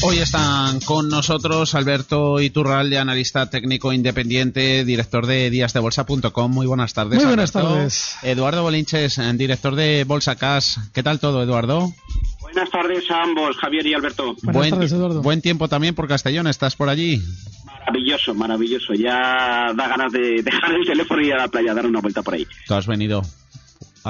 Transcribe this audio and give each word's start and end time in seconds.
Hoy 0.00 0.18
están 0.18 0.78
con 0.80 1.08
nosotros 1.08 1.74
Alberto 1.74 2.40
Iturralde, 2.40 2.98
analista 2.98 3.50
técnico 3.50 3.92
independiente, 3.92 4.84
director 4.84 5.26
de 5.26 5.50
díasdebolsa.com. 5.50 6.52
Muy 6.52 6.66
buenas 6.66 6.94
tardes. 6.94 7.16
Muy 7.18 7.26
buenas 7.26 7.54
Alberto. 7.56 7.74
tardes. 7.74 8.16
Eduardo 8.22 8.62
Bolinches, 8.62 9.18
eh, 9.18 9.32
director 9.34 9.74
de 9.74 10.04
Bolsa 10.04 10.36
Cash. 10.36 10.76
¿Qué 10.94 11.02
tal 11.02 11.18
todo, 11.18 11.42
Eduardo? 11.42 11.92
Buenas 12.40 12.70
tardes 12.70 13.10
a 13.10 13.22
ambos, 13.24 13.56
Javier 13.56 13.86
y 13.86 13.94
Alberto. 13.94 14.34
Buenas 14.42 14.54
buen, 14.54 14.70
tardes, 14.70 14.92
Eduardo. 14.92 15.22
buen 15.22 15.42
tiempo 15.42 15.68
también 15.68 15.94
por 15.96 16.06
Castellón. 16.06 16.46
¿Estás 16.46 16.76
por 16.76 16.88
allí? 16.88 17.20
Maravilloso, 17.64 18.34
maravilloso. 18.34 18.94
Ya 18.94 19.72
da 19.74 19.88
ganas 19.88 20.12
de 20.12 20.42
dejar 20.42 20.72
el 20.74 20.86
teléfono 20.86 21.22
y 21.22 21.26
ir 21.26 21.34
a 21.34 21.38
la 21.38 21.48
playa, 21.48 21.74
dar 21.74 21.86
una 21.86 22.00
vuelta 22.00 22.22
por 22.22 22.34
ahí. 22.34 22.46
Tú 22.66 22.74
has 22.74 22.86
venido 22.86 23.22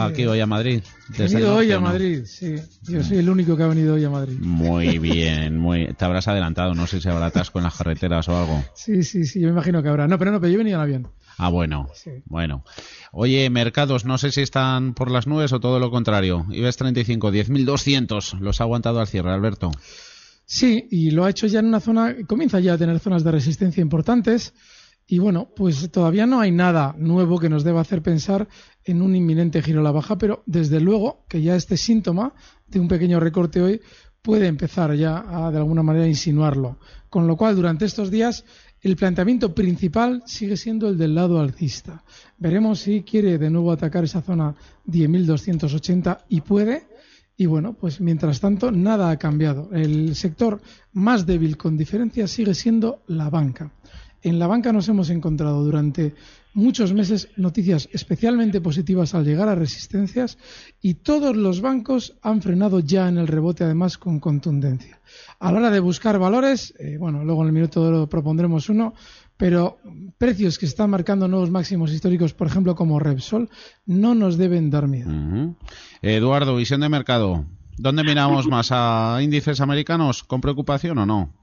aquí 0.07 0.27
hoy 0.27 0.41
a 0.41 0.47
Madrid. 0.47 0.83
He 1.17 1.23
venido 1.23 1.55
hoy 1.55 1.73
a. 1.73 1.81
Madrid, 1.81 2.23
sí. 2.25 2.57
Yo 2.83 3.03
soy 3.03 3.19
el 3.19 3.29
único 3.29 3.57
que 3.57 3.63
ha 3.63 3.67
venido 3.69 3.95
hoy 3.95 4.05
a 4.05 4.11
Madrid. 4.11 4.37
Muy 4.41 4.99
bien, 5.01 5.59
muy. 5.59 5.93
Te 5.95 6.05
habrás 6.05 6.29
adelantado. 6.29 6.75
No 6.75 6.87
sé 6.87 7.01
si 7.01 7.09
habrá 7.09 7.27
atasco 7.27 7.59
en 7.59 7.65
las 7.65 7.77
carreteras 7.77 8.29
o 8.29 8.37
algo. 8.39 8.65
Sí, 8.75 9.03
sí, 9.03 9.25
sí, 9.25 9.41
yo 9.41 9.49
me 9.49 9.53
imagino 9.53 9.83
que 9.83 9.89
habrá. 9.89 10.07
No, 10.09 10.19
pero 10.19 10.33
no, 10.33 10.41
pero 10.41 10.51
yo 10.51 10.55
he 10.55 10.59
venido 10.59 10.77
en 10.77 10.83
avión. 10.83 11.09
Ah, 11.37 11.51
bueno. 11.51 11.89
Sí. 11.95 12.11
Bueno. 12.27 12.65
Oye, 13.13 13.49
mercados, 13.51 14.05
no 14.05 14.19
sé 14.19 14.33
si 14.33 14.41
están 14.43 14.95
por 14.95 15.11
las 15.11 15.27
nubes 15.27 15.53
o 15.53 15.61
todo 15.61 15.79
lo 15.79 15.91
contrario. 15.91 16.47
IBEX 16.51 16.77
35, 16.77 17.31
10.200. 17.33 18.41
Los 18.41 18.61
ha 18.61 18.65
aguantado 18.65 19.01
al 19.01 19.07
cierre, 19.07 19.33
Alberto. 19.33 19.71
Sí, 20.45 20.89
y 20.91 21.11
lo 21.11 21.25
ha 21.27 21.31
hecho 21.31 21.47
ya 21.47 21.61
en 21.61 21.67
una 21.67 21.79
zona, 21.79 22.17
comienza 22.27 22.59
ya 22.59 22.72
a 22.72 22.78
tener 22.78 22.99
zonas 23.01 23.22
de 23.22 23.31
resistencia 23.31 23.83
importantes. 23.83 24.55
Y 25.11 25.19
bueno, 25.21 25.49
pues 25.57 25.91
todavía 25.91 26.27
no 26.27 26.39
hay 26.39 26.51
nada 26.51 26.95
nuevo 26.99 27.39
que 27.39 27.49
nos 27.49 27.65
deba 27.65 27.81
hacer 27.81 28.03
pensar 28.03 28.47
en 28.85 29.01
un 29.01 29.17
inminente 29.17 29.63
giro 29.63 29.81
a 29.81 29.83
la 29.83 29.91
baja, 29.91 30.19
pero 30.19 30.43
desde 30.45 30.81
luego 30.81 31.25
que 31.29 31.41
ya 31.41 31.57
este 31.57 31.79
síntoma 31.79 32.35
de 32.67 32.79
un 32.79 32.89
pequeño 32.89 33.19
recorte 33.19 33.63
hoy 33.63 33.81
puede 34.21 34.47
empezar 34.47 34.95
ya 34.95 35.25
a 35.27 35.51
de 35.51 35.57
alguna 35.57 35.83
manera 35.83 36.07
insinuarlo. 36.07 36.79
Con 37.09 37.27
lo 37.27 37.39
cual, 37.39 37.57
durante 37.57 37.87
estos 37.87 38.11
días, 38.11 38.45
el 38.83 38.97
planteamiento 38.97 39.55
principal 39.55 40.23
sigue 40.27 40.59
siendo 40.59 40.91
el 40.91 40.99
del 40.99 41.15
lado 41.15 41.41
alcista. 41.41 42.05
Veremos 42.37 42.81
si 42.81 43.03
quiere 43.03 43.39
de 43.39 43.49
nuevo 43.49 43.73
atacar 43.73 44.05
esa 44.05 44.21
zona 44.21 44.55
10.280 44.87 46.25
y 46.29 46.43
puede. 46.43 46.87
Y 47.35 47.47
bueno, 47.47 47.73
pues 47.73 47.99
mientras 48.03 48.41
tanto, 48.41 48.71
nada 48.71 49.09
ha 49.09 49.17
cambiado. 49.17 49.71
El 49.73 50.15
sector 50.15 50.61
más 50.93 51.25
débil 51.25 51.57
con 51.57 51.79
diferencia 51.79 52.27
sigue 52.27 52.53
siendo 52.53 53.05
la 53.07 53.31
banca. 53.31 53.73
En 54.23 54.39
la 54.39 54.47
banca 54.47 54.73
nos 54.73 54.89
hemos 54.89 55.11
encontrado 55.11 55.62
durante 55.62 56.15
muchos 56.55 56.93
meses 56.93 57.29
noticias 57.37 57.89
especialmente 57.93 58.61
positivas 58.61 59.15
al 59.15 59.25
llegar 59.25 59.49
a 59.49 59.55
resistencias 59.55 60.39
y 60.83 60.95
todos 60.95 61.37
los 61.37 61.61
bancos 61.61 62.17
han 62.23 62.43
frenado 62.43 62.81
ya 62.81 63.09
en 63.09 63.19
el 63.19 63.28
rebote 63.28 63.65
además 63.65 63.97
con 63.97 64.19
contundencia. 64.19 65.01
A 65.39 65.53
la 65.53 65.59
hora 65.59 65.71
de 65.71 65.81
buscar 65.81 66.19
valores, 66.19 66.75
eh, 66.78 66.97
bueno, 66.99 67.25
luego 67.25 67.43
en 67.43 67.49
el 67.49 67.53
minuto 67.53 67.91
lo 67.91 68.09
propondremos 68.09 68.69
uno, 68.69 68.95
pero 69.37 69.78
precios 70.19 70.59
que 70.59 70.67
están 70.67 70.91
marcando 70.91 71.28
nuevos 71.28 71.51
máximos 71.51 71.93
históricos, 71.93 72.34
por 72.34 72.49
ejemplo 72.49 72.75
como 72.75 72.99
Repsol, 72.99 73.49
no 73.87 74.15
nos 74.17 74.37
deben 74.37 74.69
dar 74.69 74.89
miedo. 74.89 75.11
Eduardo, 76.03 76.57
visión 76.57 76.81
de 76.81 76.89
mercado. 76.89 77.45
¿Dónde 77.77 78.03
miramos 78.03 78.47
más? 78.49 78.71
¿A 78.73 79.21
índices 79.23 79.61
americanos 79.61 80.25
con 80.25 80.41
preocupación 80.41 80.99
o 80.99 81.07
no? 81.07 81.38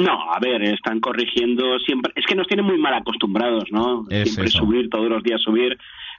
No, 0.00 0.32
a 0.32 0.38
ver, 0.40 0.62
están 0.62 0.98
corrigiendo 1.00 1.78
siempre. 1.80 2.12
Es 2.16 2.24
que 2.26 2.34
nos 2.34 2.46
tienen 2.46 2.64
muy 2.66 2.78
mal 2.78 2.94
acostumbrados, 2.94 3.64
¿no? 3.70 4.04
Es 4.10 4.30
siempre 4.32 4.46
eso. 4.46 4.58
subir, 4.58 4.88
todos 4.88 5.08
los 5.08 5.22
días 5.22 5.40
subir. 5.42 5.76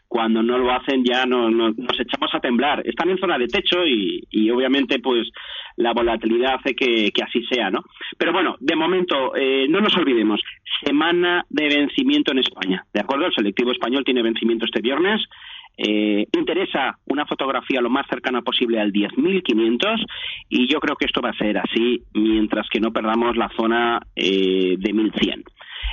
Cuando 0.07 0.43
no 0.43 0.57
lo 0.57 0.71
hacen 0.71 1.03
ya 1.05 1.25
no- 1.25 1.49
no- 1.49 1.69
nos 1.69 1.99
echamos 1.99 2.29
a 2.35 2.39
temblar. 2.39 2.81
Están 2.85 3.09
en 3.09 3.17
zona 3.17 3.37
de 3.37 3.47
techo 3.47 3.85
y, 3.85 4.21
y 4.29 4.49
obviamente 4.51 4.99
pues 4.99 5.29
la 5.77 5.93
volatilidad 5.93 6.55
hace 6.55 6.75
que, 6.75 7.11
que 7.11 7.23
así 7.23 7.43
sea, 7.49 7.69
¿no? 7.71 7.79
Pero 8.17 8.33
bueno, 8.33 8.57
de 8.59 8.75
momento, 8.75 9.35
eh, 9.35 9.67
no 9.69 9.79
nos 9.79 9.95
olvidemos, 9.95 10.41
semana 10.83 11.45
de 11.49 11.69
vencimiento 11.69 12.33
en 12.33 12.39
España, 12.39 12.85
¿de 12.93 12.99
acuerdo? 12.99 13.25
El 13.27 13.33
selectivo 13.33 13.71
español 13.71 14.03
tiene 14.03 14.21
vencimiento 14.21 14.65
este 14.65 14.81
viernes. 14.81 15.21
Eh, 15.77 16.27
interesa 16.33 16.97
una 17.05 17.25
fotografía 17.25 17.81
lo 17.81 17.89
más 17.89 18.05
cercana 18.07 18.41
posible 18.41 18.79
al 18.79 18.91
10.500 18.91 20.05
y 20.49 20.67
yo 20.67 20.79
creo 20.79 20.95
que 20.95 21.05
esto 21.05 21.21
va 21.21 21.29
a 21.29 21.37
ser 21.37 21.57
así 21.57 22.03
mientras 22.13 22.67
que 22.69 22.79
no 22.79 22.91
perdamos 22.91 23.37
la 23.37 23.49
zona 23.55 24.01
eh, 24.15 24.75
de 24.77 24.93
1.100. 24.93 25.43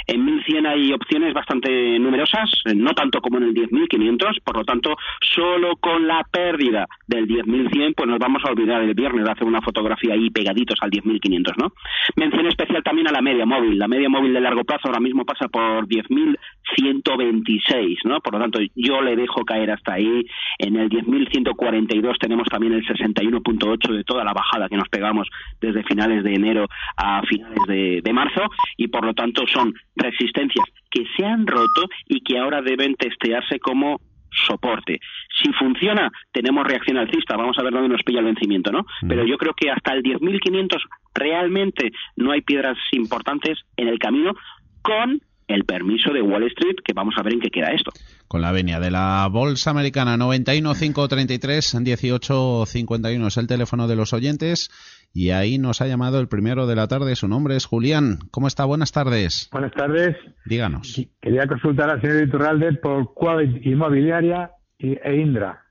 En 0.07 0.25
1100 0.25 0.67
hay 0.67 0.93
opciones 0.93 1.35
bastante 1.35 1.99
numerosas, 1.99 2.51
no 2.75 2.95
tanto 2.95 3.21
como 3.21 3.39
en 3.39 3.45
el 3.45 3.55
10500, 3.55 4.39
por 4.45 4.57
lo 4.57 4.65
tanto, 4.65 4.97
solo 5.21 5.77
con 5.77 6.07
la 6.07 6.25
pérdida 6.31 6.87
del 7.07 7.27
10100, 7.27 7.95
pues 7.95 8.09
nos 8.09 8.19
vamos 8.19 8.43
a 8.45 8.51
olvidar 8.51 8.83
el 8.83 8.95
viernes 8.95 9.25
de 9.25 9.31
hacer 9.31 9.47
una 9.47 9.61
fotografía 9.61 10.15
ahí 10.15 10.31
pegaditos 10.31 10.79
al 10.81 10.91
10500, 10.91 11.59
¿no? 11.59 11.73
Mención 12.17 12.47
especial 12.47 12.83
también 12.83 13.09
a 13.09 13.13
la 13.13 13.21
media 13.21 13.45
móvil. 13.47 13.79
La 13.79 13.89
media 13.89 14.09
móvil 14.09 14.33
de 14.33 14.41
largo 14.41 14.65
plazo 14.65 14.89
ahora 14.89 15.01
mismo 15.01 15.25
pasa 15.25 15.49
por 15.49 15.87
10126, 15.87 17.99
¿no? 18.05 18.21
Por 18.21 18.35
lo 18.35 18.41
tanto, 18.41 18.59
yo 18.75 19.03
le 19.03 19.17
dejo 19.17 19.45
caer 19.45 19.71
hasta 19.71 19.95
ahí. 19.95 20.27
En 20.59 20.77
el 20.77 20.89
10142 20.89 22.19
tenemos 22.19 22.49
también 22.49 22.75
el 22.75 22.87
61.8 22.87 23.93
de 23.93 24.05
toda 24.05 24.25
la 24.25 24.33
bajada 24.33 24.69
que 24.69 24.77
nos 24.77 24.89
pegamos 24.89 25.29
desde 25.61 25.83
finales 25.85 26.25
de 26.25 26.35
enero 26.35 26.67
a 26.97 27.23
finales 27.23 27.59
de, 27.67 28.01
de 28.03 28.13
marzo 28.13 28.49
y 28.77 28.89
por 28.89 29.05
lo 29.05 29.15
tanto 29.15 29.47
son 29.47 29.75
resistencias 29.97 30.65
que 30.91 31.05
se 31.17 31.25
han 31.25 31.47
roto 31.47 31.89
y 32.07 32.21
que 32.21 32.39
ahora 32.39 32.63
deben 32.63 32.95
testearse 32.95 33.59
como 33.59 34.01
soporte. 34.31 35.01
Si 35.43 35.53
funciona, 35.53 36.11
tenemos 36.33 36.67
reacción 36.67 36.99
alcista, 36.99 37.37
vamos 37.37 37.59
a 37.59 37.63
ver 37.63 37.73
dónde 37.73 37.89
nos 37.89 38.03
pilla 38.03 38.21
el 38.21 38.27
vencimiento, 38.27 38.71
¿no? 38.71 38.87
Pero 39.09 39.25
yo 39.25 39.39
creo 39.39 39.55
que 39.55 39.71
hasta 39.71 39.93
el 39.95 40.03
10.500 40.03 40.81
realmente 41.15 41.91
no 42.17 42.33
hay 42.33 42.43
piedras 42.43 42.77
importantes 42.93 43.59
en 43.77 43.89
el 43.89 43.99
camino 43.99 44.35
con 44.83 45.21
el 45.49 45.65
permiso 45.65 46.13
de 46.13 46.23
Wall 46.23 46.45
Street, 46.49 46.77
que 46.85 46.93
vamos 46.95 47.15
a 47.19 47.23
ver 47.23 47.33
en 47.35 47.41
qué 47.41 47.49
queda 47.51 47.73
esto. 47.73 47.91
Con 48.29 48.41
la 48.43 48.53
venia 48.53 48.79
de 48.81 48.91
la 48.91 49.27
Bolsa 49.31 49.71
Americana 49.71 50.17
91 50.17 50.75
533 50.75 51.77
18 51.83 52.67
51 52.67 53.27
es 53.27 53.37
el 53.39 53.47
teléfono 53.47 53.89
de 53.89 53.97
los 53.97 54.13
oyentes 54.13 54.71
y 55.13 55.31
ahí 55.31 55.59
nos 55.59 55.81
ha 55.81 55.87
llamado 55.87 56.21
el 56.21 56.29
primero 56.29 56.67
de 56.67 56.77
la 56.77 56.87
tarde. 56.87 57.17
Su 57.17 57.27
nombre 57.29 57.57
es 57.57 57.65
Julián. 57.67 58.19
¿Cómo 58.31 58.47
está? 58.47 58.65
Buenas 58.67 58.93
tardes. 58.93 59.49
Buenas 59.51 59.73
tardes. 59.73 60.17
Díganos. 60.45 61.03
Quería 61.21 61.47
consultar 61.47 61.91
al 61.91 62.01
señor 62.03 62.23
Iturralde 62.29 62.75
por 62.75 63.15
Quabit 63.15 63.65
Inmobiliaria 63.67 64.51
y, 64.79 64.93
e 65.03 65.17
Indra. 65.17 65.63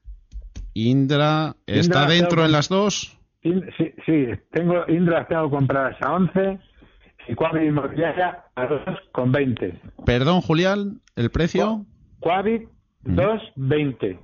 Indra, 0.73 1.55
¿está 1.65 2.01
Indra, 2.03 2.07
dentro 2.07 2.29
tengo- 2.29 2.45
en 2.45 2.51
las 2.51 2.69
dos? 2.69 3.17
In- 3.43 3.63
sí, 3.77 3.91
sí, 4.05 4.25
tengo 4.51 4.83
Indra 4.87 5.27
tengo 5.27 5.49
compradas 5.49 5.95
a 6.01 6.13
11 6.13 6.59
y 7.27 7.35
Quabit 7.35 7.63
Inmobiliaria 7.67 8.45
a 8.55 8.65
2 8.67 8.81
con 9.11 9.31
20. 9.31 9.79
Perdón, 10.05 10.41
Julián, 10.41 11.01
¿el 11.15 11.29
precio? 11.31 11.85
Quabit 12.19 12.67
2.20. 13.03 14.19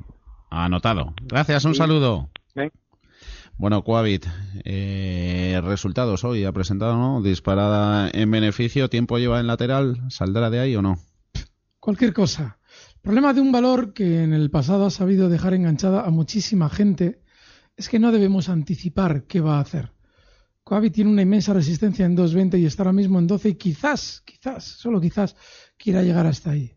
Anotado. 0.49 1.13
Gracias, 1.23 1.65
un 1.65 1.73
Sí. 1.73 1.77
saludo. 1.79 2.29
Bueno, 3.55 3.83
Coavit, 3.83 4.25
eh, 4.65 5.61
resultados 5.63 6.23
hoy 6.23 6.43
ha 6.43 6.51
presentado, 6.51 6.97
¿no? 6.97 7.21
Disparada 7.21 8.09
en 8.11 8.31
beneficio, 8.31 8.89
tiempo 8.89 9.19
lleva 9.19 9.39
en 9.39 9.45
lateral, 9.45 10.01
¿saldrá 10.09 10.49
de 10.49 10.59
ahí 10.59 10.75
o 10.75 10.81
no? 10.81 10.97
Cualquier 11.79 12.13
cosa. 12.13 12.57
El 12.95 13.01
problema 13.01 13.31
de 13.31 13.41
un 13.41 13.51
valor 13.51 13.93
que 13.93 14.23
en 14.23 14.33
el 14.33 14.49
pasado 14.49 14.87
ha 14.87 14.89
sabido 14.89 15.29
dejar 15.29 15.53
enganchada 15.53 16.01
a 16.03 16.09
muchísima 16.09 16.67
gente 16.67 17.19
es 17.77 17.89
que 17.89 17.99
no 17.99 18.11
debemos 18.11 18.49
anticipar 18.49 19.25
qué 19.27 19.39
va 19.39 19.57
a 19.57 19.61
hacer. 19.61 19.91
Coavi 20.63 20.89
tiene 20.91 21.09
una 21.11 21.21
inmensa 21.21 21.53
resistencia 21.53 22.05
en 22.05 22.15
2.20 22.15 22.59
y 22.59 22.65
está 22.65 22.83
ahora 22.83 22.93
mismo 22.93 23.19
en 23.19 23.27
12 23.27 23.49
y 23.49 23.55
quizás, 23.55 24.21
quizás, 24.25 24.63
solo 24.63 25.01
quizás, 25.01 25.35
quiera 25.77 26.01
llegar 26.01 26.25
hasta 26.25 26.51
ahí. 26.51 26.75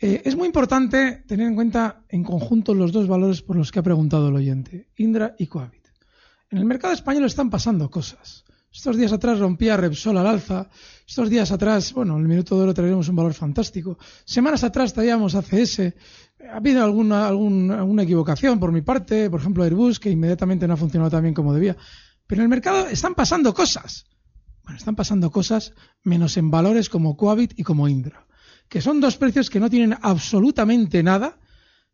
Eh, 0.00 0.22
es 0.24 0.36
muy 0.36 0.46
importante 0.46 1.22
tener 1.26 1.46
en 1.46 1.54
cuenta 1.54 2.02
en 2.08 2.24
conjunto 2.24 2.74
los 2.74 2.90
dos 2.92 3.06
valores 3.06 3.40
por 3.42 3.56
los 3.56 3.70
que 3.70 3.78
ha 3.78 3.82
preguntado 3.82 4.28
el 4.28 4.34
oyente, 4.34 4.88
Indra 4.96 5.34
y 5.38 5.46
Coavit. 5.46 5.84
En 6.50 6.58
el 6.58 6.64
mercado 6.64 6.92
español 6.92 7.24
están 7.24 7.50
pasando 7.50 7.88
cosas. 7.90 8.44
Estos 8.72 8.96
días 8.96 9.12
atrás 9.12 9.38
rompía 9.38 9.76
Repsol 9.76 10.18
al 10.18 10.26
alza. 10.26 10.68
Estos 11.06 11.30
días 11.30 11.52
atrás, 11.52 11.92
bueno, 11.92 12.16
en 12.16 12.22
el 12.22 12.28
minuto 12.28 12.56
de 12.56 12.64
oro 12.64 12.74
traeremos 12.74 13.08
un 13.08 13.14
valor 13.14 13.32
fantástico. 13.32 13.96
Semanas 14.24 14.64
atrás 14.64 14.92
traíamos 14.92 15.36
ACS. 15.36 15.78
Ha 16.50 16.56
habido 16.56 16.82
alguna, 16.84 17.28
algún- 17.28 17.70
alguna 17.70 18.02
equivocación 18.02 18.58
por 18.58 18.72
mi 18.72 18.82
parte, 18.82 19.30
por 19.30 19.38
ejemplo 19.40 19.62
Airbus, 19.62 20.00
que 20.00 20.10
inmediatamente 20.10 20.66
no 20.66 20.74
ha 20.74 20.76
funcionado 20.76 21.10
tan 21.12 21.22
bien 21.22 21.34
como 21.34 21.54
debía. 21.54 21.76
Pero 22.26 22.40
en 22.40 22.44
el 22.44 22.48
mercado 22.48 22.86
están 22.88 23.14
pasando 23.14 23.52
cosas. 23.54 24.06
Bueno, 24.62 24.78
están 24.78 24.96
pasando 24.96 25.30
cosas 25.30 25.74
menos 26.02 26.36
en 26.36 26.50
valores 26.50 26.88
como 26.88 27.16
Coavit 27.16 27.52
y 27.58 27.62
como 27.62 27.88
Indra, 27.88 28.26
que 28.68 28.80
son 28.80 29.00
dos 29.00 29.16
precios 29.16 29.50
que 29.50 29.60
no 29.60 29.68
tienen 29.68 29.96
absolutamente 30.00 31.02
nada, 31.02 31.38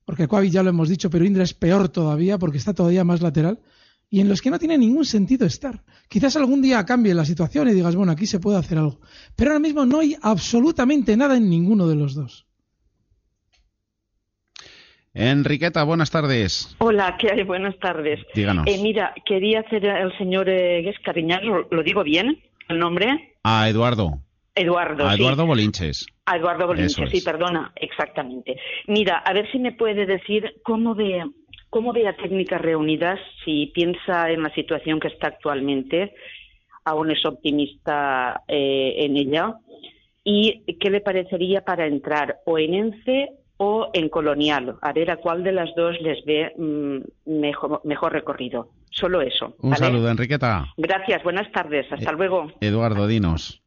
porque 0.04 0.28
Coavit 0.28 0.52
ya 0.52 0.62
lo 0.62 0.70
hemos 0.70 0.88
dicho, 0.88 1.10
pero 1.10 1.24
Indra 1.24 1.42
es 1.42 1.52
peor 1.52 1.88
todavía 1.88 2.38
porque 2.38 2.58
está 2.58 2.72
todavía 2.72 3.02
más 3.02 3.22
lateral, 3.22 3.60
y 4.08 4.20
en 4.20 4.28
los 4.28 4.42
que 4.42 4.50
no 4.50 4.58
tiene 4.58 4.76
ningún 4.76 5.04
sentido 5.04 5.46
estar. 5.46 5.84
Quizás 6.08 6.36
algún 6.36 6.62
día 6.62 6.84
cambie 6.84 7.14
la 7.14 7.24
situación 7.24 7.68
y 7.68 7.74
digas, 7.74 7.94
bueno, 7.94 8.12
aquí 8.12 8.26
se 8.26 8.40
puede 8.40 8.58
hacer 8.58 8.78
algo. 8.78 9.00
Pero 9.36 9.52
ahora 9.52 9.60
mismo 9.60 9.86
no 9.86 10.00
hay 10.00 10.16
absolutamente 10.20 11.16
nada 11.16 11.36
en 11.36 11.48
ninguno 11.48 11.86
de 11.86 11.94
los 11.94 12.14
dos. 12.14 12.46
Enriqueta, 15.12 15.82
buenas 15.82 16.10
tardes. 16.10 16.76
Hola, 16.78 17.16
¿qué 17.18 17.32
hay? 17.32 17.42
Buenas 17.42 17.76
tardes. 17.80 18.20
Díganos. 18.32 18.66
Eh, 18.68 18.78
mira, 18.80 19.12
quería 19.26 19.60
hacer 19.60 19.88
al 19.90 20.16
señor 20.16 20.48
eh, 20.48 20.94
¿lo, 21.70 21.82
digo 21.82 22.04
bien 22.04 22.40
el 22.68 22.78
nombre? 22.78 23.34
A 23.42 23.68
Eduardo. 23.68 24.20
Eduardo. 24.54 25.08
A 25.08 25.14
sí. 25.14 25.22
Eduardo 25.22 25.46
Bolinches. 25.46 26.06
A 26.26 26.36
Eduardo 26.36 26.68
Bolinches, 26.68 26.98
es. 26.98 27.10
sí, 27.10 27.24
perdona, 27.24 27.72
exactamente. 27.74 28.56
Mira, 28.86 29.18
a 29.18 29.32
ver 29.32 29.50
si 29.50 29.58
me 29.58 29.72
puede 29.72 30.06
decir 30.06 30.60
cómo 30.62 30.94
ve, 30.94 31.24
cómo 31.70 31.92
ve 31.92 32.06
a 32.06 32.16
Técnicas 32.16 32.60
Reunidas, 32.60 33.18
si 33.44 33.66
piensa 33.74 34.30
en 34.30 34.44
la 34.44 34.54
situación 34.54 35.00
que 35.00 35.08
está 35.08 35.26
actualmente, 35.26 36.14
aún 36.84 37.10
es 37.10 37.24
optimista 37.26 38.42
eh, 38.46 38.94
en 38.98 39.16
ella, 39.16 39.54
y 40.22 40.62
qué 40.78 40.90
le 40.90 41.00
parecería 41.00 41.64
para 41.64 41.86
entrar 41.86 42.38
o 42.44 42.58
en 42.58 42.74
ENCE 42.74 43.39
o 43.62 43.90
en 43.92 44.08
Colonial, 44.08 44.76
a 44.80 44.92
ver 44.94 45.10
a 45.10 45.16
cuál 45.16 45.44
de 45.44 45.52
las 45.52 45.68
dos 45.76 45.94
les 46.00 46.24
ve 46.24 46.50
mm, 46.56 47.40
mejor, 47.40 47.82
mejor 47.84 48.10
recorrido. 48.12 48.68
Solo 48.90 49.20
eso. 49.20 49.54
Un 49.60 49.70
¿vale? 49.70 49.84
saludo, 49.84 50.10
Enriqueta. 50.10 50.64
Gracias, 50.78 51.22
buenas 51.22 51.52
tardes, 51.52 51.86
hasta 51.92 52.10
Eh, 52.10 52.14
luego. 52.16 52.50
Eduardo, 52.62 53.06
dinos. 53.06 53.60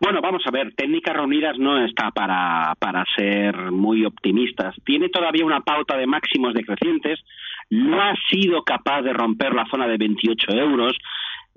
Bueno, 0.00 0.20
vamos 0.20 0.42
a 0.46 0.50
ver, 0.50 0.74
Técnicas 0.74 1.14
Reunidas 1.14 1.56
no 1.60 1.78
está 1.86 2.10
para, 2.10 2.74
para 2.80 3.04
ser 3.16 3.70
muy 3.70 4.04
optimistas. 4.04 4.74
Tiene 4.84 5.08
todavía 5.10 5.46
una 5.46 5.60
pauta 5.60 5.96
de 5.96 6.08
máximos 6.08 6.52
decrecientes, 6.52 7.20
no 7.70 8.02
ha 8.02 8.14
sido 8.28 8.64
capaz 8.64 9.02
de 9.02 9.12
romper 9.12 9.54
la 9.54 9.64
zona 9.70 9.86
de 9.86 9.96
28 9.96 10.50
euros, 10.54 10.92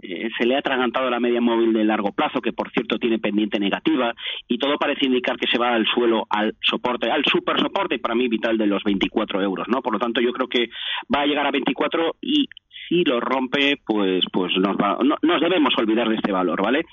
eh, 0.01 0.29
se 0.37 0.45
le 0.45 0.55
ha 0.55 0.59
atragantado 0.59 1.09
la 1.09 1.19
media 1.19 1.41
móvil 1.41 1.73
de 1.73 1.83
largo 1.83 2.11
plazo, 2.11 2.41
que 2.41 2.53
por 2.53 2.71
cierto 2.71 2.97
tiene 2.97 3.19
pendiente 3.19 3.59
negativa, 3.59 4.13
y 4.47 4.57
todo 4.57 4.77
parece 4.77 5.05
indicar 5.05 5.37
que 5.37 5.47
se 5.47 5.57
va 5.57 5.73
al 5.73 5.85
suelo, 5.87 6.25
al 6.29 6.55
soporte, 6.61 7.09
al 7.11 7.23
super 7.25 7.59
soporte, 7.59 7.99
para 7.99 8.15
mí 8.15 8.27
vital 8.27 8.57
de 8.57 8.67
los 8.67 8.83
24 8.83 9.41
euros, 9.41 9.67
¿no? 9.67 9.81
Por 9.81 9.93
lo 9.93 9.99
tanto, 9.99 10.21
yo 10.21 10.31
creo 10.33 10.47
que 10.47 10.69
va 11.13 11.21
a 11.21 11.25
llegar 11.25 11.45
a 11.47 11.51
24 11.51 12.15
y 12.21 12.47
si 12.87 13.03
lo 13.03 13.19
rompe, 13.19 13.79
pues, 13.85 14.23
pues 14.31 14.51
nos, 14.57 14.75
va- 14.77 14.97
no- 15.03 15.17
nos 15.21 15.41
debemos 15.41 15.73
olvidar 15.77 16.09
de 16.09 16.15
este 16.15 16.31
valor, 16.31 16.61
¿vale? 16.63 16.85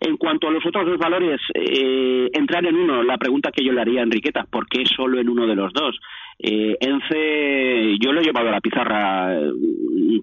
En 0.00 0.16
cuanto 0.16 0.48
a 0.48 0.50
los 0.50 0.64
otros 0.64 0.86
dos 0.86 0.98
valores, 0.98 1.40
eh, 1.54 2.28
entrar 2.32 2.64
en 2.66 2.74
uno, 2.76 3.02
la 3.02 3.18
pregunta 3.18 3.50
que 3.52 3.64
yo 3.64 3.72
le 3.72 3.80
haría 3.82 4.00
a 4.00 4.04
Enriqueta, 4.04 4.44
¿por 4.50 4.66
qué 4.66 4.84
solo 4.86 5.18
en 5.20 5.28
uno 5.28 5.46
de 5.46 5.54
los 5.56 5.72
dos? 5.74 5.98
Eh, 6.42 6.76
Ence, 6.80 7.98
yo 8.00 8.12
lo 8.12 8.20
he 8.20 8.24
llevado 8.24 8.48
a 8.48 8.52
la 8.52 8.60
pizarra, 8.60 9.34
eh, 9.34 9.52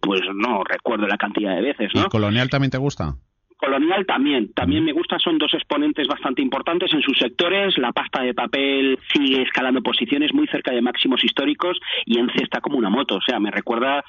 pues 0.01 0.21
no 0.33 0.63
recuerdo 0.63 1.07
la 1.07 1.17
cantidad 1.17 1.55
de 1.55 1.61
veces, 1.61 1.91
¿Y. 1.93 2.03
Colonial 2.09 2.49
también 2.49 2.71
te 2.71 2.77
gusta? 2.77 3.15
Colonial 3.57 4.05
también, 4.05 4.53
también 4.53 4.85
me 4.85 4.93
gusta, 4.93 5.17
son 5.17 5.39
dos 5.39 5.51
exponentes 5.53 6.07
bastante 6.07 6.43
importantes 6.43 6.93
en 6.93 7.01
sus 7.01 7.17
sectores, 7.17 7.75
la 7.79 7.91
pasta 7.91 8.21
de 8.21 8.35
papel 8.35 8.99
sigue 9.11 9.41
escalando 9.41 9.81
posiciones 9.81 10.31
muy 10.31 10.47
cerca 10.47 10.71
de 10.71 10.81
máximos 10.81 11.23
históricos 11.23 11.79
y 12.05 12.19
ENCE 12.19 12.43
está 12.43 12.61
como 12.61 12.77
una 12.77 12.91
moto, 12.91 13.15
o 13.15 13.21
sea, 13.21 13.39
me 13.39 13.49
recuerda, 13.49 14.03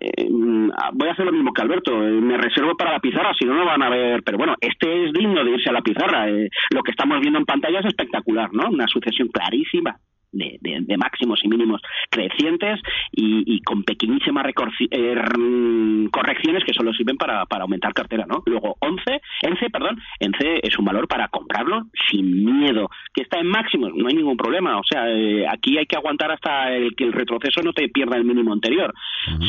eh, 0.00 0.26
mm, 0.30 0.70
voy 0.94 1.08
a 1.08 1.12
hacer 1.12 1.26
lo 1.26 1.32
mismo 1.32 1.52
que 1.52 1.60
Alberto, 1.60 1.92
eh, 2.02 2.12
me 2.12 2.38
reservo 2.38 2.76
para 2.76 2.92
la 2.92 3.00
pizarra, 3.00 3.34
si 3.38 3.44
no, 3.44 3.54
no 3.54 3.66
van 3.66 3.82
a 3.82 3.90
ver, 3.90 4.22
pero 4.22 4.38
bueno, 4.38 4.54
este 4.58 5.04
es 5.04 5.12
digno 5.12 5.44
de 5.44 5.50
irse 5.50 5.68
a 5.68 5.74
la 5.74 5.82
pizarra, 5.82 6.30
eh, 6.30 6.48
lo 6.70 6.82
que 6.82 6.90
estamos 6.90 7.20
viendo 7.20 7.38
en 7.38 7.44
pantalla 7.44 7.80
es 7.80 7.86
espectacular, 7.86 8.54
¿no? 8.54 8.70
Una 8.70 8.86
sucesión 8.88 9.28
clarísima 9.28 9.98
de, 10.34 10.58
de- 10.60 10.80
de 10.80 10.96
máximos 10.96 11.40
y 11.44 11.48
mínimos 11.48 11.80
crecientes 12.10 12.80
y, 13.12 13.42
y 13.56 13.60
con 13.62 13.82
pequeñísimas 13.84 14.46
eh, 14.46 14.88
r- 14.90 16.10
correcciones 16.10 16.64
que 16.64 16.74
solo 16.74 16.92
sirven 16.92 17.16
para, 17.16 17.46
para 17.46 17.62
aumentar 17.62 17.92
cartera, 17.94 18.26
¿no? 18.28 18.42
Luego, 18.46 18.76
11, 18.80 19.02
ENCE, 19.42 19.70
perdón, 19.70 19.98
ENCE 20.20 20.60
es 20.66 20.78
un 20.78 20.84
valor 20.84 21.08
para 21.08 21.28
comprarlo 21.28 21.84
sin 22.10 22.44
miedo. 22.44 22.88
Que 23.12 23.22
está 23.22 23.38
en 23.38 23.46
máximos, 23.46 23.92
no 23.94 24.08
hay 24.08 24.14
ningún 24.14 24.36
problema. 24.36 24.78
O 24.78 24.82
sea, 24.84 25.08
eh, 25.10 25.46
aquí 25.48 25.78
hay 25.78 25.86
que 25.86 25.96
aguantar 25.96 26.32
hasta 26.32 26.72
el 26.74 26.94
que 26.96 27.04
el 27.04 27.12
retroceso 27.12 27.62
no 27.62 27.72
te 27.72 27.88
pierda 27.88 28.16
el 28.16 28.24
mínimo 28.24 28.52
anterior. 28.52 28.92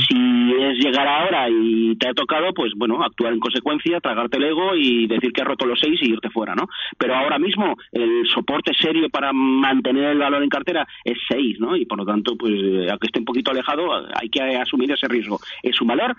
Si 0.07 0.53
es 0.59 0.77
llegar 0.83 1.07
ahora 1.07 1.47
y 1.49 1.95
te 1.97 2.07
ha 2.09 2.13
tocado, 2.13 2.53
pues 2.53 2.73
bueno, 2.75 3.03
actuar 3.03 3.33
en 3.33 3.39
consecuencia, 3.39 3.99
tragarte 3.99 4.37
el 4.37 4.45
ego 4.45 4.75
y 4.75 5.07
decir 5.07 5.31
que 5.31 5.41
has 5.41 5.47
roto 5.47 5.65
los 5.65 5.79
seis 5.79 5.99
y 6.01 6.11
irte 6.11 6.29
fuera, 6.29 6.55
¿no? 6.55 6.67
Pero 6.97 7.15
ahora 7.15 7.39
mismo 7.39 7.75
el 7.91 8.25
soporte 8.33 8.71
serio 8.79 9.09
para 9.09 9.31
mantener 9.33 10.11
el 10.11 10.17
valor 10.19 10.43
en 10.43 10.49
cartera 10.49 10.74
es 11.03 11.17
6, 11.27 11.59
¿no? 11.59 11.75
Y 11.75 11.85
por 11.85 11.99
lo 11.99 12.05
tanto, 12.05 12.35
pues 12.35 12.53
eh, 12.55 12.87
aunque 12.89 13.07
esté 13.07 13.19
un 13.19 13.25
poquito 13.25 13.51
alejado, 13.51 14.07
hay 14.19 14.29
que 14.29 14.41
asumir 14.41 14.91
ese 14.91 15.07
riesgo. 15.07 15.39
Es 15.61 15.79
un 15.79 15.87
valor 15.87 16.15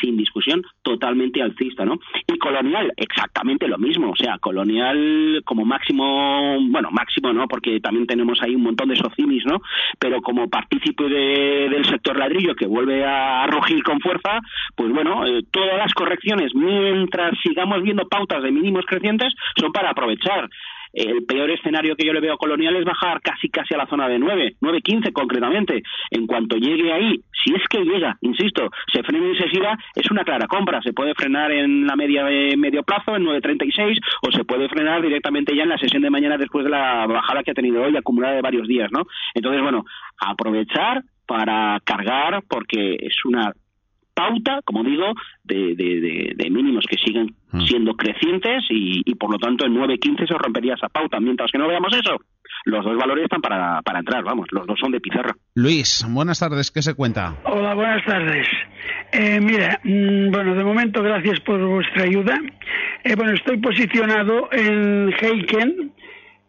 sin 0.00 0.16
discusión 0.16 0.62
totalmente 0.82 1.42
alcista, 1.42 1.84
¿no? 1.84 1.98
Y 2.26 2.38
Colonial, 2.38 2.92
exactamente 2.96 3.68
lo 3.68 3.78
mismo, 3.78 4.10
o 4.10 4.16
sea, 4.16 4.38
Colonial 4.38 5.42
como 5.44 5.64
máximo, 5.64 6.58
bueno, 6.70 6.88
máximo 6.90 7.32
no, 7.32 7.46
porque 7.46 7.80
también 7.80 8.06
tenemos 8.06 8.40
ahí 8.42 8.54
un 8.56 8.62
montón 8.62 8.88
de 8.88 8.96
socimis, 8.96 9.44
¿no? 9.46 9.60
Pero 9.98 10.20
como 10.22 10.48
partícipe 10.48 11.04
de- 11.04 11.68
del 11.70 11.84
sector 11.84 12.16
ladrillo 12.16 12.54
que 12.56 12.66
vuelve 12.66 13.04
a 13.04 13.46
rugir 13.46 13.82
con 13.82 14.00
fuerza, 14.00 14.40
pues 14.74 14.90
bueno, 14.90 15.26
eh, 15.26 15.42
todas 15.52 15.76
las 15.78 15.92
correcciones, 15.92 16.54
mientras 16.54 17.34
sigamos 17.42 17.82
viendo 17.82 18.08
pautas 18.08 18.42
de 18.42 18.50
mínimos 18.50 18.86
crecientes, 18.86 19.32
son 19.56 19.70
para 19.70 19.90
aprovechar. 19.90 20.48
El 20.94 21.24
peor 21.26 21.50
escenario 21.50 21.96
que 21.96 22.06
yo 22.06 22.12
le 22.12 22.20
veo 22.20 22.34
a 22.34 22.38
Colonial 22.38 22.76
es 22.76 22.84
bajar 22.84 23.20
casi 23.20 23.48
casi 23.48 23.74
a 23.74 23.78
la 23.78 23.86
zona 23.86 24.08
de 24.08 24.18
9, 24.18 24.56
9.15 24.60 25.12
concretamente. 25.12 25.82
En 26.10 26.26
cuanto 26.26 26.56
llegue 26.56 26.92
ahí, 26.92 27.20
si 27.32 27.52
es 27.52 27.62
que 27.68 27.84
llega, 27.84 28.16
insisto, 28.20 28.70
se 28.92 29.02
frena 29.02 29.28
y 29.28 29.36
se 29.36 29.48
gira, 29.48 29.76
es 29.96 30.08
una 30.10 30.22
clara 30.22 30.46
compra. 30.46 30.80
Se 30.82 30.92
puede 30.92 31.14
frenar 31.14 31.50
en 31.50 31.86
la 31.86 31.96
media 31.96 32.24
de 32.24 32.56
medio 32.56 32.84
plazo, 32.84 33.16
en 33.16 33.24
9.36, 33.24 33.98
o 34.22 34.30
se 34.30 34.44
puede 34.44 34.68
frenar 34.68 35.02
directamente 35.02 35.54
ya 35.56 35.64
en 35.64 35.70
la 35.70 35.78
sesión 35.78 36.02
de 36.02 36.10
mañana 36.10 36.38
después 36.38 36.64
de 36.64 36.70
la 36.70 37.06
bajada 37.06 37.42
que 37.42 37.50
ha 37.50 37.54
tenido 37.54 37.82
hoy, 37.82 37.96
acumulada 37.96 38.36
de 38.36 38.42
varios 38.42 38.68
días, 38.68 38.90
¿no? 38.92 39.02
Entonces, 39.34 39.62
bueno, 39.62 39.84
aprovechar 40.18 41.02
para 41.26 41.80
cargar, 41.84 42.42
porque 42.48 42.96
es 43.00 43.16
una 43.24 43.52
pauta, 44.14 44.60
como 44.64 44.82
digo, 44.84 45.12
de, 45.42 45.74
de, 45.74 46.00
de- 46.00 46.32
de 46.36 46.50
mínimos 46.50 46.84
que 46.88 46.96
siguen 46.96 47.34
Mm. 47.52 47.60
siendo 47.66 47.94
crecientes 47.94 48.64
y, 48.68 49.02
y 49.04 49.14
por 49.14 49.30
lo 49.30 49.38
tanto 49.38 49.64
en 49.64 49.74
9.15 49.76 50.26
se 50.26 50.34
rompería 50.36 50.74
esa 50.74 50.88
pauta. 50.88 51.20
Mientras 51.20 51.52
que 51.52 51.58
no 51.58 51.68
veamos 51.68 51.92
eso, 51.94 52.16
los 52.64 52.84
dos 52.84 52.96
valores 52.96 53.22
están 53.24 53.40
para, 53.40 53.80
para 53.82 54.00
entrar, 54.00 54.24
vamos, 54.24 54.48
los 54.50 54.66
dos 54.66 54.76
son 54.80 54.90
de 54.90 54.98
pizarra. 55.00 55.36
Luis, 55.54 56.04
buenas 56.10 56.40
tardes, 56.40 56.72
¿qué 56.72 56.82
se 56.82 56.94
cuenta? 56.94 57.36
Hola, 57.44 57.74
buenas 57.74 58.04
tardes. 58.04 58.48
Eh, 59.12 59.38
mira, 59.40 59.78
mm, 59.84 60.32
bueno, 60.32 60.56
de 60.56 60.64
momento 60.64 61.00
gracias 61.00 61.38
por 61.40 61.64
vuestra 61.64 62.02
ayuda. 62.02 62.40
Eh, 63.04 63.14
bueno, 63.14 63.32
estoy 63.34 63.58
posicionado 63.58 64.48
en 64.50 65.14
Heiken, 65.20 65.92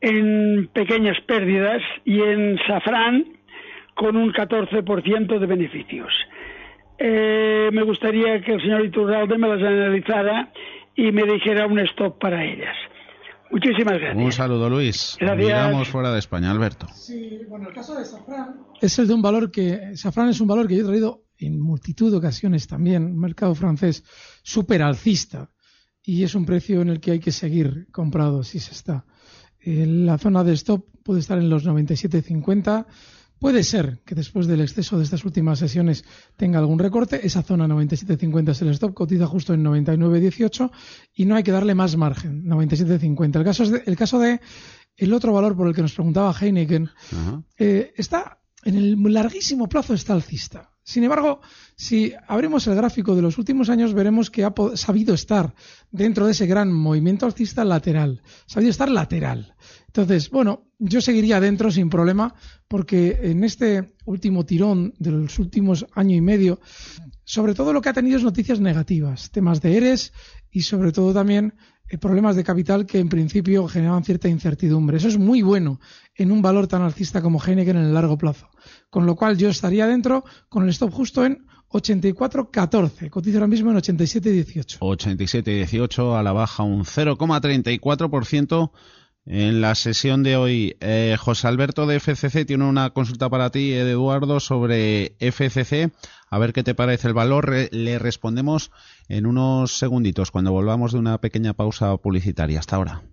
en 0.01 0.67
pequeñas 0.73 1.19
pérdidas 1.27 1.81
y 2.03 2.19
en 2.19 2.57
Safran 2.67 3.25
con 3.93 4.17
un 4.17 4.31
14% 4.33 5.39
de 5.39 5.45
beneficios. 5.45 6.11
Eh, 6.97 7.69
me 7.71 7.83
gustaría 7.83 8.41
que 8.41 8.53
el 8.53 8.61
señor 8.61 8.85
Iturralde 8.85 9.37
me 9.37 9.49
las 9.49 9.61
analizara 9.61 10.51
y 10.95 11.11
me 11.11 11.23
dijera 11.23 11.67
un 11.67 11.79
stop 11.79 12.19
para 12.19 12.43
ellas. 12.43 12.75
Muchísimas 13.51 13.99
gracias. 13.99 14.23
Un 14.23 14.31
saludo, 14.31 14.69
Luis. 14.69 15.17
Gracias. 15.19 15.45
Miramos 15.45 15.87
fuera 15.89 16.11
de 16.11 16.19
España, 16.19 16.51
Alberto. 16.51 16.87
Sí, 16.93 17.41
bueno, 17.47 17.69
el 17.69 17.75
caso 17.75 17.95
de 17.95 18.05
Safran 18.05 18.55
es 18.81 18.99
el 18.99 19.07
de 19.07 19.13
un 19.13 19.21
valor 19.21 19.51
que, 19.51 19.95
Safran 19.95 20.29
es 20.29 20.41
un 20.41 20.47
valor 20.47 20.67
que 20.67 20.75
yo 20.75 20.83
he 20.83 20.87
traído 20.87 21.23
en 21.37 21.59
multitud 21.59 22.11
de 22.11 22.17
ocasiones 22.17 22.67
también, 22.67 23.05
un 23.05 23.19
mercado 23.19 23.53
francés 23.55 24.03
súper 24.41 24.81
alcista 24.81 25.51
y 26.01 26.23
es 26.23 26.35
un 26.35 26.45
precio 26.45 26.81
en 26.81 26.89
el 26.89 26.99
que 26.99 27.11
hay 27.11 27.19
que 27.19 27.31
seguir 27.31 27.87
comprado 27.91 28.43
si 28.43 28.59
se 28.59 28.71
está. 28.71 29.05
Eh, 29.59 29.85
la 29.87 30.17
zona 30.17 30.43
de 30.43 30.53
stop 30.53 30.85
puede 31.03 31.19
estar 31.19 31.37
en 31.37 31.49
los 31.49 31.65
97.50. 31.65 32.85
Puede 33.39 33.63
ser 33.63 33.99
que 34.05 34.15
después 34.15 34.47
del 34.47 34.61
exceso 34.61 34.97
de 34.97 35.03
estas 35.03 35.25
últimas 35.25 35.59
sesiones 35.59 36.03
tenga 36.37 36.59
algún 36.59 36.79
recorte. 36.79 37.25
Esa 37.27 37.43
zona 37.43 37.67
97.50 37.67 38.49
es 38.51 38.61
el 38.61 38.69
stop, 38.69 38.93
cotiza 38.93 39.27
justo 39.27 39.53
en 39.53 39.63
99.18 39.63 40.71
y 41.15 41.25
no 41.25 41.35
hay 41.35 41.43
que 41.43 41.51
darle 41.51 41.75
más 41.75 41.95
margen, 41.97 42.45
97.50. 42.45 43.35
El 43.37 43.43
caso, 43.43 43.63
es 43.63 43.71
de- 43.71 43.83
el 43.85 43.95
caso 43.95 44.19
de 44.19 44.39
el 44.97 45.13
otro 45.13 45.33
valor 45.33 45.55
por 45.55 45.67
el 45.67 45.75
que 45.75 45.81
nos 45.81 45.93
preguntaba 45.93 46.33
Heineken 46.39 46.89
eh, 47.57 47.93
está 47.97 48.39
en 48.63 48.75
el 48.77 49.13
larguísimo 49.13 49.67
plazo 49.69 49.93
está 49.93 50.13
alcista. 50.13 50.71
Sin 50.87 51.03
embargo, 51.03 51.41
si 51.75 52.13
abrimos 52.27 52.65
el 52.67 52.75
gráfico 52.75 53.15
de 53.15 53.21
los 53.23 53.37
últimos 53.39 53.69
años, 53.69 53.93
veremos 53.93 54.29
que 54.29 54.43
ha 54.43 54.53
sabido 54.75 55.13
estar 55.15 55.53
dentro 55.91 56.25
de 56.27 56.31
ese 56.31 56.45
gran 56.45 56.71
movimiento 56.71 57.25
alcista 57.25 57.65
lateral. 57.65 58.21
Sabido 58.45 58.69
estar 58.71 58.89
lateral. 58.89 59.55
Entonces, 59.95 60.29
bueno, 60.29 60.65
yo 60.77 60.99
seguiría 60.99 61.39
dentro 61.39 61.71
sin 61.71 61.89
problema, 61.89 62.35
porque 62.67 63.17
en 63.23 63.45
este 63.45 63.95
último 64.03 64.45
tirón 64.45 64.93
de 64.99 65.11
los 65.11 65.39
últimos 65.39 65.85
año 65.93 66.17
y 66.17 66.19
medio, 66.19 66.59
sobre 67.23 67.53
todo 67.53 67.71
lo 67.71 67.79
que 67.79 67.87
ha 67.87 67.93
tenido 67.93 68.17
es 68.17 68.23
noticias 68.25 68.59
negativas, 68.59 69.31
temas 69.31 69.61
de 69.61 69.77
ERES 69.77 70.11
y 70.51 70.63
sobre 70.63 70.91
todo 70.91 71.13
también 71.13 71.53
eh, 71.87 71.97
problemas 71.97 72.35
de 72.35 72.43
capital 72.43 72.85
que 72.85 72.99
en 72.99 73.07
principio 73.07 73.69
generaban 73.69 74.03
cierta 74.03 74.27
incertidumbre. 74.27 74.97
Eso 74.97 75.07
es 75.07 75.17
muy 75.17 75.41
bueno 75.41 75.79
en 76.13 76.29
un 76.33 76.41
valor 76.41 76.67
tan 76.67 76.81
alcista 76.81 77.21
como 77.21 77.39
Heineken 77.39 77.77
en 77.77 77.85
el 77.85 77.93
largo 77.93 78.17
plazo. 78.17 78.49
Con 78.89 79.05
lo 79.05 79.15
cual 79.15 79.37
yo 79.37 79.47
estaría 79.47 79.87
dentro 79.87 80.25
con 80.49 80.63
el 80.63 80.71
stop 80.71 80.91
justo 80.91 81.23
en 81.23 81.45
84.14. 81.69 83.09
Cotiza 83.09 83.37
ahora 83.37 83.47
mismo 83.47 83.71
en 83.71 83.77
87.18. 83.77 84.79
87-18 84.79 86.19
a 86.19 86.21
la 86.21 86.33
baja 86.33 86.63
un 86.63 86.83
0,34% 86.83 88.71
en 89.25 89.61
la 89.61 89.75
sesión 89.75 90.23
de 90.23 90.37
hoy. 90.37 90.77
Eh, 90.79 91.15
José 91.19 91.47
Alberto 91.47 91.85
de 91.85 91.99
FCC 91.99 92.45
tiene 92.45 92.65
una 92.65 92.91
consulta 92.91 93.29
para 93.29 93.49
ti, 93.49 93.73
Ed 93.73 93.87
Eduardo, 93.87 94.39
sobre 94.39 95.15
FCC. 95.19 95.91
A 96.29 96.37
ver 96.37 96.53
qué 96.53 96.63
te 96.63 96.75
parece 96.75 97.07
el 97.07 97.13
valor. 97.13 97.53
Le 97.71 97.99
respondemos 97.99 98.71
en 99.07 99.25
unos 99.25 99.77
segunditos 99.77 100.31
cuando 100.31 100.51
volvamos 100.51 100.93
de 100.93 100.99
una 100.99 101.19
pequeña 101.19 101.53
pausa 101.53 101.95
publicitaria. 101.97 102.59
Hasta 102.59 102.75
ahora. 102.75 103.03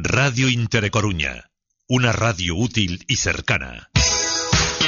Radio 0.00 0.48
Intercoruña, 0.48 1.50
una 1.88 2.12
radio 2.12 2.54
útil 2.56 3.04
y 3.08 3.16
cercana. 3.16 3.90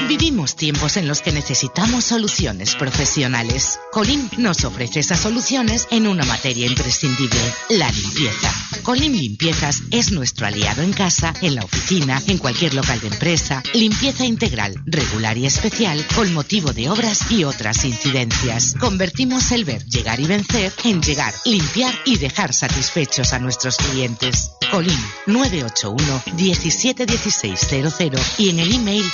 Vivimos 0.09 0.57
tiempos 0.57 0.97
en 0.97 1.07
los 1.07 1.21
que 1.21 1.33
necesitamos 1.33 2.05
soluciones 2.05 2.75
profesionales. 2.75 3.79
Colim 3.93 4.29
nos 4.39 4.65
ofrece 4.65 5.01
esas 5.01 5.21
soluciones 5.21 5.87
en 5.91 6.07
una 6.07 6.25
materia 6.25 6.67
imprescindible, 6.67 7.41
la 7.69 7.91
limpieza. 7.91 8.53
Colim 8.83 9.13
Limpiezas 9.13 9.83
es 9.91 10.13
nuestro 10.13 10.47
aliado 10.47 10.83
en 10.83 10.93
casa, 10.93 11.35
en 11.43 11.55
la 11.55 11.63
oficina, 11.63 12.21
en 12.27 12.39
cualquier 12.39 12.75
local 12.75 13.01
de 13.01 13.09
empresa. 13.09 13.63
Limpieza 13.75 14.25
integral, 14.25 14.75
regular 14.87 15.37
y 15.37 15.47
especial 15.47 16.05
con 16.15 16.33
motivo 16.33 16.73
de 16.73 16.89
obras 16.89 17.31
y 17.31 17.45
otras 17.45 17.85
incidencias. 17.85 18.75
Convertimos 18.81 19.53
el 19.53 19.65
ver, 19.65 19.85
llegar 19.87 20.21
y 20.21 20.27
vencer 20.27 20.73
en 20.85 21.03
llegar, 21.03 21.35
limpiar 21.45 21.95
y 22.05 22.17
dejar 22.17 22.55
satisfechos 22.55 23.33
a 23.33 23.39
nuestros 23.39 23.77
clientes. 23.77 24.53
Colim 24.71 24.99
981 25.27 26.23
171600 26.37 28.39
y 28.39 28.51
en 28.51 28.61
el 28.61 28.73
email 28.73 29.05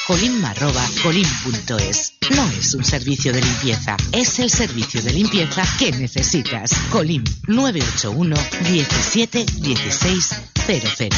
colim@colim.es. 1.03 2.13
No 2.35 2.49
es 2.59 2.75
un 2.75 2.85
servicio 2.85 3.33
de 3.33 3.41
limpieza, 3.41 3.97
es 4.13 4.39
el 4.39 4.51
servicio 4.51 5.01
de 5.03 5.13
limpieza 5.13 5.65
que 5.79 5.93
necesitas. 5.93 6.71
Colim 6.91 7.25
981 7.47 8.37
171600. 8.71 11.09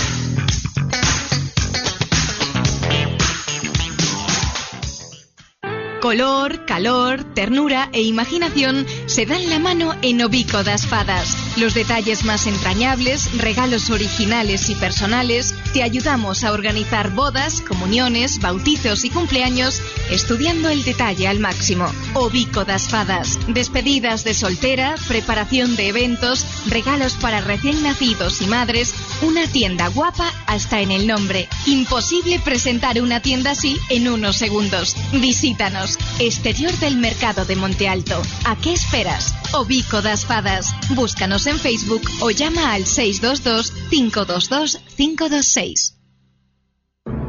Color, 6.00 6.64
calor, 6.64 7.24
ternura 7.34 7.90
e 7.92 8.02
imaginación 8.02 8.86
se 9.06 9.26
dan 9.26 9.50
la 9.50 9.58
mano 9.58 9.96
en 10.02 10.22
Obico 10.22 10.62
das 10.62 10.86
Fadas. 10.86 11.47
Los 11.58 11.74
detalles 11.74 12.24
más 12.24 12.46
entrañables, 12.46 13.36
regalos 13.36 13.90
originales 13.90 14.70
y 14.70 14.76
personales, 14.76 15.56
te 15.72 15.82
ayudamos 15.82 16.44
a 16.44 16.52
organizar 16.52 17.10
bodas, 17.10 17.62
comuniones, 17.62 18.38
bautizos 18.38 19.04
y 19.04 19.10
cumpleaños 19.10 19.82
estudiando 20.08 20.68
el 20.68 20.84
detalle 20.84 21.26
al 21.26 21.40
máximo. 21.40 21.86
Obico 22.14 22.64
das 22.64 22.88
Fadas. 22.88 23.40
Despedidas 23.48 24.22
de 24.22 24.34
soltera, 24.34 24.94
preparación 25.08 25.74
de 25.74 25.88
eventos, 25.88 26.46
regalos 26.66 27.14
para 27.14 27.40
recién 27.40 27.82
nacidos 27.82 28.40
y 28.40 28.46
madres, 28.46 28.94
una 29.22 29.48
tienda 29.48 29.88
guapa 29.88 30.32
hasta 30.46 30.80
en 30.80 30.92
el 30.92 31.08
nombre. 31.08 31.48
Imposible 31.66 32.38
presentar 32.38 33.02
una 33.02 33.20
tienda 33.20 33.50
así 33.50 33.76
en 33.88 34.08
unos 34.08 34.36
segundos. 34.36 34.94
Visítanos. 35.12 35.98
Exterior 36.20 36.72
del 36.78 36.98
Mercado 36.98 37.44
de 37.44 37.56
Monte 37.56 37.88
Alto. 37.88 38.22
¿A 38.44 38.54
qué 38.54 38.72
esperas? 38.72 39.34
Obico 39.52 40.02
das 40.02 40.24
Fadas. 40.24 40.72
Búscanos 40.90 41.47
en 41.50 41.58
Facebook 41.58 42.02
o 42.20 42.30
llama 42.30 42.72
al 42.72 42.86
622 42.86 43.72
522 43.90 44.80
526. 44.96 45.97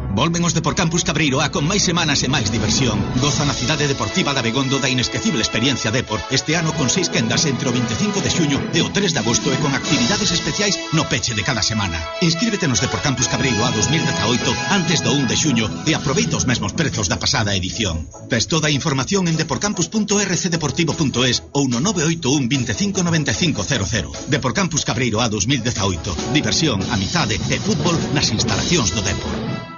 Volven 0.09 0.41
os 0.43 0.57
Deporcampus 0.57 1.05
Cabreiroa 1.05 1.53
con 1.53 1.69
máis 1.69 1.85
semanas 1.85 2.25
e 2.25 2.27
máis 2.27 2.49
diversión. 2.49 2.97
Goza 3.21 3.45
na 3.45 3.53
cidade 3.53 3.85
deportiva 3.85 4.33
da 4.33 4.41
Begondo 4.41 4.81
da 4.81 4.89
inesquecible 4.89 5.45
experiencia 5.45 5.93
Depor. 5.93 6.17
Este 6.33 6.57
ano 6.57 6.73
con 6.73 6.89
seis 6.89 7.13
quendas 7.13 7.45
entre 7.45 7.69
o 7.69 7.71
25 7.71 8.17
de 8.17 8.33
xuño 8.33 8.57
e 8.73 8.81
o 8.81 8.89
3 8.89 9.13
de 9.13 9.21
agosto 9.21 9.53
e 9.53 9.61
con 9.61 9.69
actividades 9.77 10.33
especiais 10.33 10.81
no 10.97 11.05
peche 11.05 11.37
de 11.37 11.45
cada 11.45 11.61
semana. 11.61 12.01
Inscríbete 12.25 12.65
nos 12.65 12.81
Deporcampus 12.81 13.29
Cabreiroa 13.29 13.69
2018 13.69 14.49
antes 14.73 15.05
do 15.05 15.13
1 15.13 15.29
de 15.29 15.37
xuño 15.37 15.69
e 15.85 15.93
aproveita 15.93 16.41
os 16.41 16.49
mesmos 16.49 16.73
prezos 16.73 17.05
da 17.05 17.21
pasada 17.21 17.53
edición. 17.53 18.09
Tes 18.33 18.49
toda 18.49 18.65
a 18.67 18.73
información 18.73 19.29
en 19.29 19.37
deporcampus.rcdeportivo.es 19.37 21.53
ou 21.53 21.69
no 21.69 21.77
981 21.85 22.49
25 22.49 23.05
95 23.05 23.61
00. 23.61 24.09
Deporcampus 24.25 24.89
Cabreiroa 24.89 25.29
2018. 25.29 26.33
Diversión, 26.33 26.81
amizade 26.89 27.37
e 27.37 27.61
fútbol 27.61 27.93
nas 28.17 28.33
instalacións 28.33 28.89
do 28.97 29.05
Depor. 29.05 29.69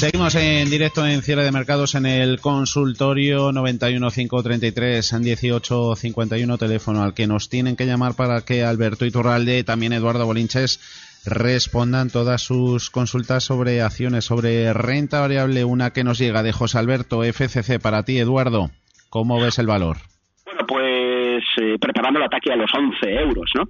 Seguimos 0.00 0.34
en 0.34 0.70
directo 0.70 1.06
en 1.06 1.20
cierre 1.20 1.44
de 1.44 1.52
mercados 1.52 1.94
en 1.94 2.06
el 2.06 2.40
consultorio 2.40 3.52
91533 3.52 5.12
1851 5.12 6.56
teléfono 6.56 7.02
al 7.02 7.12
que 7.12 7.26
nos 7.26 7.50
tienen 7.50 7.76
que 7.76 7.84
llamar 7.84 8.16
para 8.16 8.40
que 8.40 8.64
Alberto 8.64 9.04
Iturralde, 9.04 9.62
también 9.62 9.92
Eduardo 9.92 10.24
Bolinches 10.24 10.80
respondan 11.26 12.08
todas 12.08 12.40
sus 12.40 12.88
consultas 12.88 13.44
sobre 13.44 13.82
acciones, 13.82 14.24
sobre 14.24 14.72
renta 14.72 15.20
variable, 15.20 15.66
una 15.66 15.90
que 15.90 16.02
nos 16.02 16.16
llega 16.16 16.42
de 16.42 16.52
José 16.52 16.78
Alberto 16.78 17.22
FCC 17.22 17.78
para 17.78 18.02
ti, 18.02 18.18
Eduardo. 18.18 18.70
¿Cómo 19.10 19.38
ves 19.38 19.58
el 19.58 19.66
valor? 19.66 19.98
Bueno, 20.46 20.64
pues 20.66 21.44
eh, 21.60 21.76
preparando 21.78 22.20
el 22.20 22.24
ataque 22.24 22.50
a 22.50 22.56
los 22.56 22.70
11 22.72 23.20
euros, 23.20 23.50
¿no? 23.54 23.64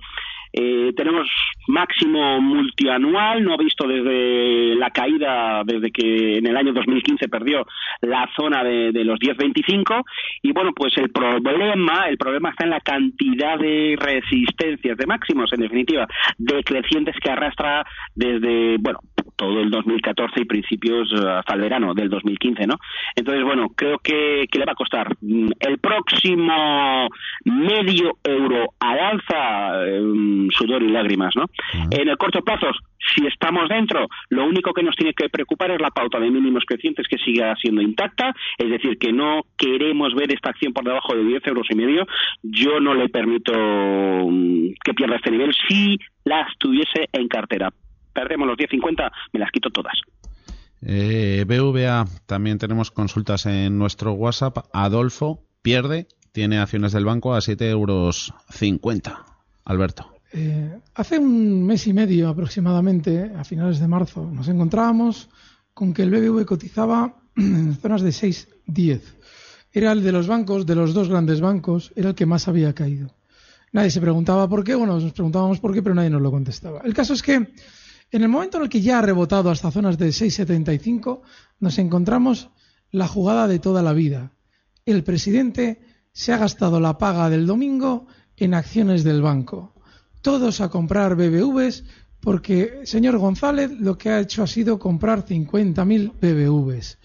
Eh, 0.52 0.92
tenemos 0.96 1.28
máximo 1.68 2.40
multianual, 2.40 3.44
no 3.44 3.54
ha 3.54 3.56
visto 3.56 3.86
desde 3.86 4.74
la 4.76 4.90
caída, 4.90 5.62
desde 5.64 5.90
que 5.90 6.38
en 6.38 6.46
el 6.46 6.56
año 6.56 6.72
2015 6.72 7.28
perdió 7.28 7.66
la 8.00 8.28
zona 8.36 8.64
de, 8.64 8.92
de 8.92 9.04
los 9.04 9.18
10.25 9.18 10.02
y 10.42 10.52
bueno, 10.52 10.72
pues 10.74 10.96
el 10.96 11.10
problema, 11.10 12.08
el 12.08 12.18
problema 12.18 12.50
está 12.50 12.64
en 12.64 12.70
la 12.70 12.80
cantidad 12.80 13.58
de 13.58 13.96
resistencias, 13.98 14.96
de 14.96 15.06
máximos 15.06 15.52
en 15.52 15.60
definitiva, 15.60 16.06
decrecientes 16.38 17.16
que 17.22 17.30
arrastra 17.30 17.84
desde, 18.14 18.76
bueno, 18.78 19.00
todo 19.36 19.60
el 19.60 19.70
2014 19.70 20.40
y 20.40 20.44
principios 20.44 21.12
eh, 21.12 21.28
hasta 21.28 21.54
el 21.54 21.60
verano 21.60 21.94
del 21.94 22.08
2015, 22.08 22.66
¿no? 22.66 22.76
Entonces, 23.14 23.44
bueno, 23.44 23.68
creo 23.74 23.98
que, 23.98 24.46
que 24.50 24.58
le 24.58 24.64
va 24.64 24.72
a 24.72 24.76
costar 24.76 25.14
mm, 25.20 25.50
el 25.58 25.78
próximo 25.78 27.08
medio 27.44 28.18
euro 28.24 28.74
al 28.80 28.98
alza, 28.98 29.86
eh, 29.86 30.48
sudor 30.50 30.82
y 30.82 30.88
lágrimas, 30.88 31.34
¿no? 31.36 31.46
En 31.90 32.08
el 32.08 32.16
corto 32.16 32.42
plazo, 32.42 32.66
si 33.14 33.26
estamos 33.26 33.68
dentro, 33.68 34.06
lo 34.28 34.44
único 34.44 34.72
que 34.72 34.82
nos 34.82 34.94
tiene 34.94 35.14
que 35.14 35.28
preocupar 35.28 35.70
es 35.70 35.80
la 35.80 35.90
pauta 35.90 36.18
de 36.18 36.30
mínimos 36.30 36.64
crecientes 36.66 37.06
que 37.08 37.18
siga 37.18 37.54
siendo 37.56 37.80
intacta, 37.80 38.34
es 38.58 38.70
decir, 38.70 38.98
que 38.98 39.12
no 39.12 39.42
queremos 39.56 40.14
ver 40.14 40.32
esta 40.32 40.50
acción 40.50 40.72
por 40.72 40.84
debajo 40.84 41.14
de 41.14 41.24
10 41.24 41.46
euros 41.46 41.66
y 41.70 41.76
medio. 41.76 42.06
Yo 42.42 42.80
no 42.80 42.94
le 42.94 43.08
permito 43.08 43.52
mm, 43.52 44.74
que 44.84 44.94
pierda 44.94 45.16
este 45.16 45.30
nivel 45.30 45.54
si 45.68 45.98
las 46.24 46.46
tuviese 46.58 47.08
en 47.12 47.28
cartera. 47.28 47.70
Perdemos 48.12 48.46
los 48.46 48.56
10.50, 48.56 49.10
me 49.32 49.40
las 49.40 49.50
quito 49.50 49.70
todas. 49.70 49.94
Eh, 50.82 51.44
BVA, 51.46 52.06
también 52.26 52.58
tenemos 52.58 52.90
consultas 52.90 53.46
en 53.46 53.78
nuestro 53.78 54.12
WhatsApp. 54.12 54.58
Adolfo 54.72 55.42
pierde, 55.62 56.08
tiene 56.32 56.58
acciones 56.58 56.92
del 56.92 57.04
banco 57.04 57.34
a 57.34 57.38
7,50 57.38 57.70
euros. 57.70 58.32
Alberto. 59.64 60.14
Eh, 60.32 60.78
hace 60.94 61.18
un 61.18 61.64
mes 61.66 61.86
y 61.86 61.92
medio 61.92 62.28
aproximadamente, 62.28 63.32
a 63.36 63.44
finales 63.44 63.80
de 63.80 63.88
marzo, 63.88 64.30
nos 64.30 64.48
encontrábamos 64.48 65.28
con 65.74 65.92
que 65.92 66.02
el 66.02 66.10
BBV 66.10 66.44
cotizaba 66.44 67.16
en 67.36 67.74
zonas 67.76 68.02
de 68.02 68.10
6,10. 68.10 69.00
Era 69.72 69.92
el 69.92 70.02
de 70.02 70.12
los 70.12 70.26
bancos, 70.26 70.66
de 70.66 70.74
los 70.74 70.94
dos 70.94 71.08
grandes 71.08 71.40
bancos, 71.40 71.92
era 71.94 72.10
el 72.10 72.14
que 72.14 72.26
más 72.26 72.48
había 72.48 72.74
caído. 72.74 73.14
Nadie 73.72 73.90
se 73.90 74.00
preguntaba 74.00 74.48
por 74.48 74.64
qué, 74.64 74.74
bueno, 74.74 74.98
nos 74.98 75.12
preguntábamos 75.12 75.60
por 75.60 75.72
qué, 75.72 75.82
pero 75.82 75.94
nadie 75.94 76.10
nos 76.10 76.22
lo 76.22 76.30
contestaba. 76.32 76.80
El 76.84 76.94
caso 76.94 77.14
es 77.14 77.22
que 77.22 77.52
en 78.10 78.22
el 78.22 78.28
momento 78.28 78.56
en 78.56 78.64
el 78.64 78.68
que 78.68 78.80
ya 78.80 78.98
ha 78.98 79.02
rebotado 79.02 79.50
hasta 79.50 79.70
zonas 79.70 79.98
de 79.98 80.08
6,75, 80.08 81.20
nos 81.60 81.78
encontramos 81.78 82.50
la 82.90 83.06
jugada 83.06 83.46
de 83.46 83.58
toda 83.58 83.82
la 83.82 83.92
vida. 83.92 84.32
El 84.84 85.04
presidente 85.04 85.80
se 86.12 86.32
ha 86.32 86.38
gastado 86.38 86.80
la 86.80 86.98
paga 86.98 87.30
del 87.30 87.46
domingo 87.46 88.06
en 88.36 88.54
acciones 88.54 89.04
del 89.04 89.22
banco. 89.22 89.74
Todos 90.22 90.60
a 90.60 90.68
comprar 90.68 91.14
BBVs 91.14 91.84
porque 92.20 92.80
señor 92.84 93.18
González 93.18 93.70
lo 93.70 93.96
que 93.96 94.10
ha 94.10 94.20
hecho 94.20 94.42
ha 94.42 94.46
sido 94.46 94.78
comprar 94.78 95.24
50.000 95.24 96.12
BBVs 96.20 96.98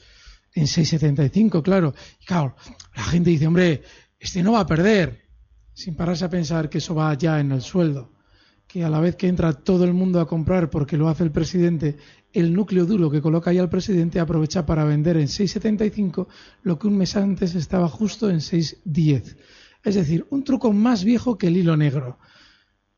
en 0.54 0.66
6,75, 0.66 1.62
claro. 1.62 1.94
Y 2.20 2.26
claro, 2.26 2.56
la 2.96 3.04
gente 3.04 3.30
dice, 3.30 3.48
hombre, 3.48 3.84
este 4.18 4.42
no 4.42 4.54
va 4.54 4.62
a 4.62 4.66
perder, 4.66 5.30
sin 5.74 5.96
pararse 5.96 6.26
a 6.26 6.30
pensar 6.30 6.70
que 6.70 6.80
eso 6.80 6.96
va 6.96 7.14
ya 7.14 7.40
en 7.40 7.52
el 7.52 7.62
sueldo. 7.62 8.15
Que 8.76 8.84
a 8.84 8.90
la 8.90 9.00
vez 9.00 9.16
que 9.16 9.30
entra 9.30 9.54
todo 9.54 9.86
el 9.86 9.94
mundo 9.94 10.20
a 10.20 10.28
comprar 10.28 10.70
porque 10.70 10.98
lo 10.98 11.08
hace 11.08 11.24
el 11.24 11.32
presidente, 11.32 11.96
el 12.34 12.54
núcleo 12.54 12.86
duro 12.86 13.10
que 13.10 13.22
coloca 13.22 13.50
ahí 13.50 13.58
al 13.58 13.70
presidente 13.70 14.20
aprovecha 14.20 14.66
para 14.66 14.84
vender 14.84 15.16
en 15.16 15.28
6,75 15.28 16.28
lo 16.64 16.78
que 16.78 16.88
un 16.88 16.98
mes 16.98 17.16
antes 17.16 17.56
estaba 17.56 17.88
justo 17.88 18.30
en 18.30 18.40
6,10. 18.40 19.38
Es 19.82 19.96
decir, 19.96 20.28
un 20.30 20.44
truco 20.44 20.74
más 20.74 21.06
viejo 21.06 21.38
que 21.38 21.48
el 21.48 21.56
hilo 21.56 21.78
negro. 21.78 22.20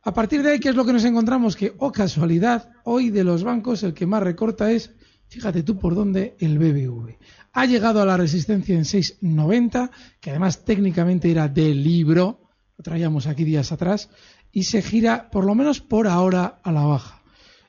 A 0.02 0.16
partir 0.16 0.42
de 0.42 0.54
ahí, 0.54 0.60
¿qué 0.60 0.70
es 0.70 0.76
lo 0.76 0.84
que 0.84 0.94
nos 0.94 1.06
encontramos? 1.06 1.56
Que, 1.56 1.76
oh 1.78 1.92
casualidad, 1.92 2.72
hoy 2.84 3.12
de 3.12 3.24
los 3.24 3.44
bancos 3.44 3.84
el 3.84 3.94
que 3.94 4.08
más 4.08 4.24
recorta 4.24 4.72
es, 4.72 4.96
fíjate 5.28 5.62
tú 5.62 5.78
por 5.78 5.94
dónde, 5.94 6.36
el 6.40 6.58
BBV. 6.58 7.20
Ha 7.54 7.66
llegado 7.68 8.02
a 8.02 8.06
la 8.08 8.18
resistencia 8.18 8.76
en 8.76 8.84
6,90, 8.84 9.92
que 10.20 10.32
además 10.32 10.66
técnicamente 10.66 11.30
era 11.30 11.48
de 11.48 11.76
libro, 11.76 12.48
lo 12.78 12.84
traíamos 12.84 13.28
aquí 13.28 13.44
días 13.44 13.72
atrás, 13.72 14.10
y 14.52 14.64
se 14.64 14.82
gira, 14.82 15.30
por 15.30 15.46
lo 15.46 15.56
menos 15.56 15.82
por 15.82 16.08
ahora, 16.08 16.60
a 16.64 16.72
la 16.72 16.84
baja. 16.84 17.22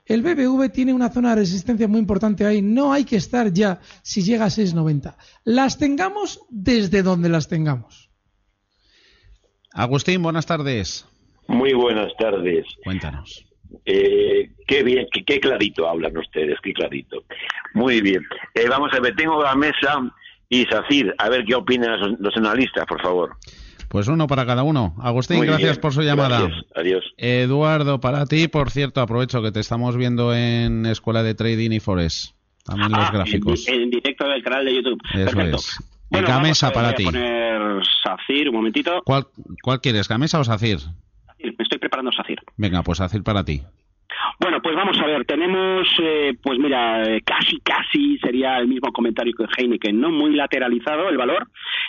El 0.08 0.22
BBV 0.22 0.70
tiene 0.72 0.94
una 0.94 1.10
zona 1.10 1.30
de 1.30 1.42
resistencia 1.42 1.86
muy 1.86 2.00
importante 2.00 2.46
ahí. 2.46 2.62
No 2.62 2.92
hay 2.92 3.04
que 3.04 3.16
estar 3.16 3.52
ya 3.52 3.80
si 4.02 4.22
llega 4.22 4.46
a 4.46 4.48
6,90. 4.48 5.14
Las 5.44 5.78
tengamos 5.78 6.40
desde 6.48 7.02
donde 7.02 7.28
las 7.28 7.46
tengamos. 7.48 8.08
Agustín, 9.72 10.22
buenas 10.22 10.46
tardes. 10.46 11.06
Muy 11.46 11.74
buenas 11.74 12.10
tardes. 12.18 12.66
Cuéntanos. 12.82 13.44
Eh, 13.84 14.50
qué 14.66 14.82
bien, 14.82 15.06
qué, 15.12 15.24
qué, 15.24 15.40
clarito 15.40 15.86
hablan 15.86 16.16
ustedes, 16.16 16.58
qué 16.62 16.72
clarito. 16.72 17.24
Muy 17.74 18.00
bien. 18.00 18.22
Eh, 18.54 18.66
vamos 18.66 18.90
a 18.94 19.00
ver, 19.00 19.14
tengo 19.14 19.42
la 19.42 19.54
mesa 19.54 20.10
y 20.48 20.64
Sacir, 20.64 21.14
a 21.18 21.28
ver 21.28 21.44
qué 21.44 21.54
opinan 21.54 22.00
los, 22.00 22.18
los 22.18 22.36
analistas, 22.38 22.86
por 22.86 23.02
favor. 23.02 23.36
Pues 23.88 24.06
uno 24.08 24.26
para 24.26 24.44
cada 24.46 24.62
uno. 24.64 24.94
Agustín, 25.00 25.38
Muy 25.38 25.46
gracias 25.46 25.70
bien. 25.76 25.80
por 25.80 25.92
su 25.94 26.02
llamada. 26.02 26.40
Gracias. 26.42 26.64
Adiós. 26.74 27.04
Eduardo, 27.16 28.00
para 28.00 28.26
ti, 28.26 28.48
por 28.48 28.70
cierto, 28.70 29.00
aprovecho 29.00 29.42
que 29.42 29.50
te 29.52 29.60
estamos 29.60 29.96
viendo 29.96 30.34
en 30.34 30.84
Escuela 30.86 31.22
de 31.22 31.34
Trading 31.34 31.70
y 31.72 31.80
Forex. 31.80 32.34
También 32.64 32.92
los 32.92 33.00
Ah, 33.00 33.10
gráficos. 33.12 33.66
En, 33.66 33.82
en 33.82 33.90
directo 33.90 34.28
del 34.28 34.42
canal 34.42 34.64
de 34.66 34.74
YouTube. 34.74 35.00
Eso 35.14 35.24
Perfecto. 35.24 35.56
es. 35.56 35.78
Bueno, 36.10 36.26
Y 36.28 36.30
Gamesa 36.30 36.70
para 36.72 36.94
ti. 36.94 37.04
voy 37.04 37.16
a 37.16 37.18
poner 37.18 37.82
Sacir, 38.02 38.48
un 38.50 38.56
momentito. 38.56 39.02
¿Cuál, 39.04 39.26
¿Cuál 39.62 39.80
quieres, 39.80 40.06
Gamesa 40.08 40.38
o 40.38 40.44
Sacir? 40.44 40.78
Me 41.42 41.54
estoy 41.58 41.78
preparando 41.78 42.10
Sacir. 42.12 42.38
Venga, 42.56 42.82
pues 42.82 42.98
Sacir 42.98 43.22
para 43.22 43.44
ti. 43.44 43.62
Bueno, 44.40 44.60
pues 44.62 44.74
vamos 44.74 44.98
a 45.00 45.06
ver, 45.06 45.24
tenemos, 45.24 45.86
eh, 46.00 46.34
pues 46.42 46.58
mira, 46.58 47.02
eh, 47.04 47.22
casi, 47.22 47.58
casi 47.60 48.18
sería 48.18 48.58
el 48.58 48.68
mismo 48.68 48.92
comentario 48.92 49.34
que 49.36 49.46
Heineken, 49.56 50.00
¿no? 50.00 50.10
Muy 50.10 50.34
lateralizado 50.34 51.08
el 51.08 51.16
valor. 51.16 51.48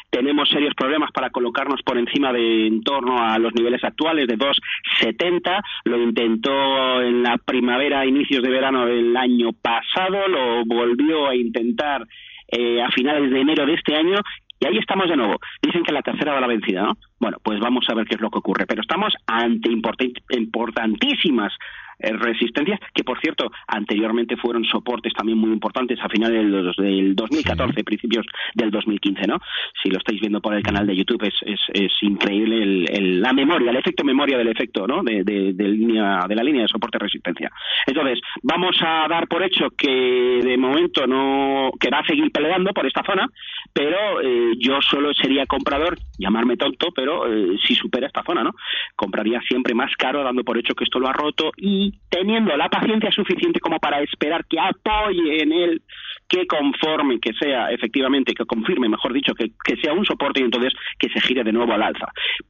Tenemos 0.09 0.49
serios 0.49 0.73
problemas 0.75 1.11
para 1.11 1.29
colocarnos 1.29 1.81
por 1.83 1.97
encima 1.97 2.33
de 2.33 2.67
en 2.67 2.81
torno 2.81 3.21
a 3.21 3.37
los 3.37 3.53
niveles 3.53 3.83
actuales 3.83 4.27
de 4.27 4.37
2,70. 4.37 5.61
Lo 5.85 6.01
intentó 6.01 7.01
en 7.01 7.23
la 7.23 7.37
primavera, 7.37 8.05
inicios 8.05 8.41
de 8.41 8.49
verano 8.49 8.85
del 8.85 9.15
año 9.15 9.53
pasado, 9.53 10.27
lo 10.27 10.65
volvió 10.65 11.27
a 11.27 11.35
intentar 11.35 12.05
eh, 12.51 12.81
a 12.81 12.89
finales 12.89 13.29
de 13.31 13.39
enero 13.39 13.65
de 13.65 13.75
este 13.75 13.95
año 13.95 14.17
y 14.59 14.65
ahí 14.65 14.77
estamos 14.77 15.09
de 15.09 15.15
nuevo. 15.17 15.37
Dicen 15.61 15.83
que 15.83 15.91
la 15.93 16.01
tercera 16.01 16.33
va 16.33 16.41
la 16.41 16.47
vencida, 16.47 16.83
¿no? 16.83 16.97
Bueno, 17.19 17.37
pues 17.43 17.59
vamos 17.59 17.85
a 17.89 17.93
ver 17.95 18.05
qué 18.05 18.15
es 18.15 18.21
lo 18.21 18.29
que 18.29 18.39
ocurre. 18.39 18.65
Pero 18.65 18.81
estamos 18.81 19.13
ante 19.27 19.69
importan- 19.69 20.13
importantísimas 20.31 21.53
eh, 22.01 22.13
resistencias 22.13 22.79
que, 22.93 23.03
por 23.03 23.19
cierto, 23.19 23.51
anteriormente 23.67 24.37
fueron 24.37 24.63
soportes 24.63 25.11
también 25.13 25.37
muy 25.37 25.51
importantes 25.51 25.99
a 26.01 26.07
finales 26.07 26.37
del, 26.37 26.63
dos- 26.63 26.75
del 26.77 27.13
2014, 27.13 27.83
principios 27.83 28.25
del 28.53 28.71
2015, 28.71 29.27
¿no? 29.27 29.37
Si 29.83 29.89
lo 29.89 29.97
estáis 29.97 30.21
viendo 30.21 30.39
por 30.39 30.53
el 30.53 30.63
canal 30.63 30.87
de 30.87 30.95
YouTube 30.95 31.23
es, 31.23 31.33
es, 31.45 31.59
es 31.73 31.91
increíble 32.01 32.63
el, 32.63 32.85
el- 32.89 33.21
la 33.21 33.33
memoria, 33.33 33.71
el 33.71 33.77
efecto 33.77 34.05
memoria 34.05 34.37
del 34.37 34.47
efecto, 34.47 34.87
¿no? 34.87 35.03
De, 35.03 35.25
de, 35.25 35.51
de 35.53 35.67
línea, 35.67 36.21
de 36.27 36.35
la 36.35 36.43
línea 36.43 36.61
de 36.61 36.67
soporte-resistencia. 36.69 37.51
Entonces, 37.85 38.21
vamos 38.43 38.77
a 38.81 39.05
dar 39.09 39.27
por 39.27 39.43
hecho 39.43 39.67
que 39.77 40.39
de 40.41 40.57
momento 40.57 41.05
no, 41.05 41.69
que 41.77 41.89
va 41.89 41.99
a 41.99 42.05
seguir 42.07 42.31
peleando 42.31 42.71
por 42.71 42.85
esta 42.87 43.03
zona, 43.03 43.27
pero 43.73 44.21
eh, 44.21 44.53
yo 44.59 44.81
solo 44.81 45.13
sería 45.13 45.45
comprador, 45.45 45.97
llamarme 46.17 46.57
tonto, 46.57 46.87
pero 46.95 47.27
eh, 47.27 47.57
si 47.65 47.75
supera 47.75 48.07
esta 48.07 48.23
zona, 48.23 48.43
¿no? 48.43 48.55
Compraría 48.95 49.41
siempre 49.41 49.73
más 49.73 49.95
caro 49.97 50.23
dando 50.23 50.43
por 50.43 50.57
hecho 50.57 50.75
que 50.75 50.83
esto 50.83 50.99
lo 50.99 51.07
ha 51.07 51.13
roto 51.13 51.51
y 51.57 51.93
teniendo 52.09 52.55
la 52.57 52.69
paciencia 52.69 53.11
suficiente 53.11 53.59
como 53.59 53.79
para 53.79 54.01
esperar 54.01 54.45
que 54.45 54.59
apoye 54.59 55.41
en 55.41 55.51
él, 55.51 55.81
que 56.29 56.45
conforme, 56.45 57.19
que 57.19 57.33
sea 57.33 57.71
efectivamente, 57.71 58.33
que 58.33 58.45
confirme, 58.45 58.87
mejor 58.87 59.11
dicho, 59.11 59.33
que, 59.33 59.51
que 59.63 59.75
sea 59.77 59.93
un 59.93 60.05
soporte 60.05 60.39
y 60.39 60.43
entonces 60.43 60.73
que 60.97 61.09
se 61.09 61.19
gire 61.19 61.43
de 61.43 61.51
nuevo 61.51 61.73
al 61.73 61.81
alza. 61.81 62.05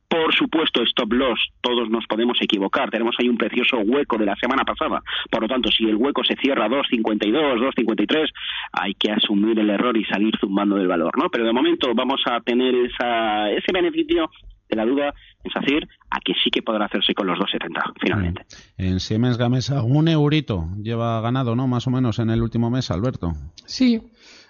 Por 0.08 0.36
supuesto, 0.36 0.84
stop 0.84 1.14
loss, 1.14 1.40
todos 1.62 1.90
nos 1.90 2.06
podemos 2.06 2.38
equivocar, 2.42 2.92
tenemos 2.92 3.16
ahí 3.20 3.30
un 3.30 3.38
precioso 3.38 3.78
hueco 3.78 4.18
de 4.18 4.26
la 4.26 4.36
semana 4.36 4.64
pasada, 4.64 5.02
por 5.32 5.42
lo 5.42 5.48
tanto, 5.48 5.72
si 5.72 5.86
el 5.86 5.96
hueco 5.96 6.24
se 6.24 6.36
cierra 6.36 6.66
a 6.66 6.70
2.52, 6.70 7.32
2.53, 7.32 8.28
hay 8.74 8.94
que 8.96 9.12
asumir 9.12 9.58
el 9.60 9.70
error 9.70 9.96
y 9.96 10.04
salir 10.06 10.38
zumbando 10.40 10.76
del 10.76 10.88
valor, 10.88 11.18
¿no? 11.18 11.30
Pero 11.30 11.46
de 11.46 11.54
momento 11.54 11.94
vamos 11.96 12.22
a 12.26 12.42
tener 12.42 12.76
esa, 12.76 13.50
ese 13.52 13.72
beneficio 13.72 14.30
de 14.70 14.76
la 14.76 14.86
duda 14.86 15.14
en 15.44 15.52
SACIR 15.52 15.88
a 16.10 16.20
que 16.20 16.34
sí 16.44 16.50
que 16.52 16.62
podrá 16.62 16.86
hacerse 16.86 17.14
con 17.14 17.28
los 17.28 17.38
2.70 17.40 17.94
finalmente. 18.00 18.46
En 18.78 19.00
Siemens 19.00 19.38
Gamesa, 19.38 19.82
un 19.84 20.08
eurito 20.08 20.70
lleva 20.82 21.20
ganado, 21.22 21.56
¿no? 21.56 21.68
Más 21.68 21.88
o 21.88 21.92
menos 21.92 22.20
en 22.20 22.30
el 22.30 22.42
último 22.42 22.70
mes, 22.70 22.92
Alberto. 22.92 23.34
Sí, 23.66 24.02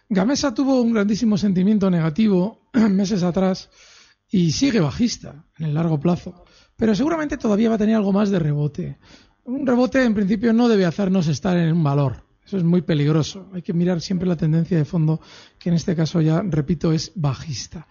Gamesa 0.09 0.53
tuvo 0.53 0.81
un 0.81 0.93
grandísimo 0.93 1.37
sentimiento 1.37 1.89
negativo 1.89 2.69
meses 2.73 3.23
atrás 3.23 3.69
y 4.29 4.51
sigue 4.51 4.79
bajista 4.79 5.45
en 5.57 5.67
el 5.67 5.73
largo 5.73 5.99
plazo, 5.99 6.45
pero 6.75 6.95
seguramente 6.95 7.37
todavía 7.37 7.69
va 7.69 7.75
a 7.75 7.79
tener 7.79 7.95
algo 7.95 8.11
más 8.11 8.29
de 8.29 8.39
rebote. 8.39 8.97
Un 9.45 9.65
rebote 9.65 10.03
en 10.03 10.13
principio 10.13 10.53
no 10.53 10.67
debe 10.67 10.85
hacernos 10.85 11.27
estar 11.27 11.57
en 11.57 11.73
un 11.73 11.83
valor. 11.83 12.29
Eso 12.45 12.57
es 12.57 12.63
muy 12.63 12.81
peligroso. 12.81 13.47
Hay 13.53 13.61
que 13.61 13.73
mirar 13.73 14.01
siempre 14.01 14.27
la 14.27 14.35
tendencia 14.35 14.75
de 14.75 14.85
fondo, 14.85 15.21
que 15.59 15.69
en 15.69 15.75
este 15.75 15.95
caso 15.95 16.19
ya, 16.19 16.41
repito, 16.41 16.91
es 16.91 17.11
bajista. 17.13 17.87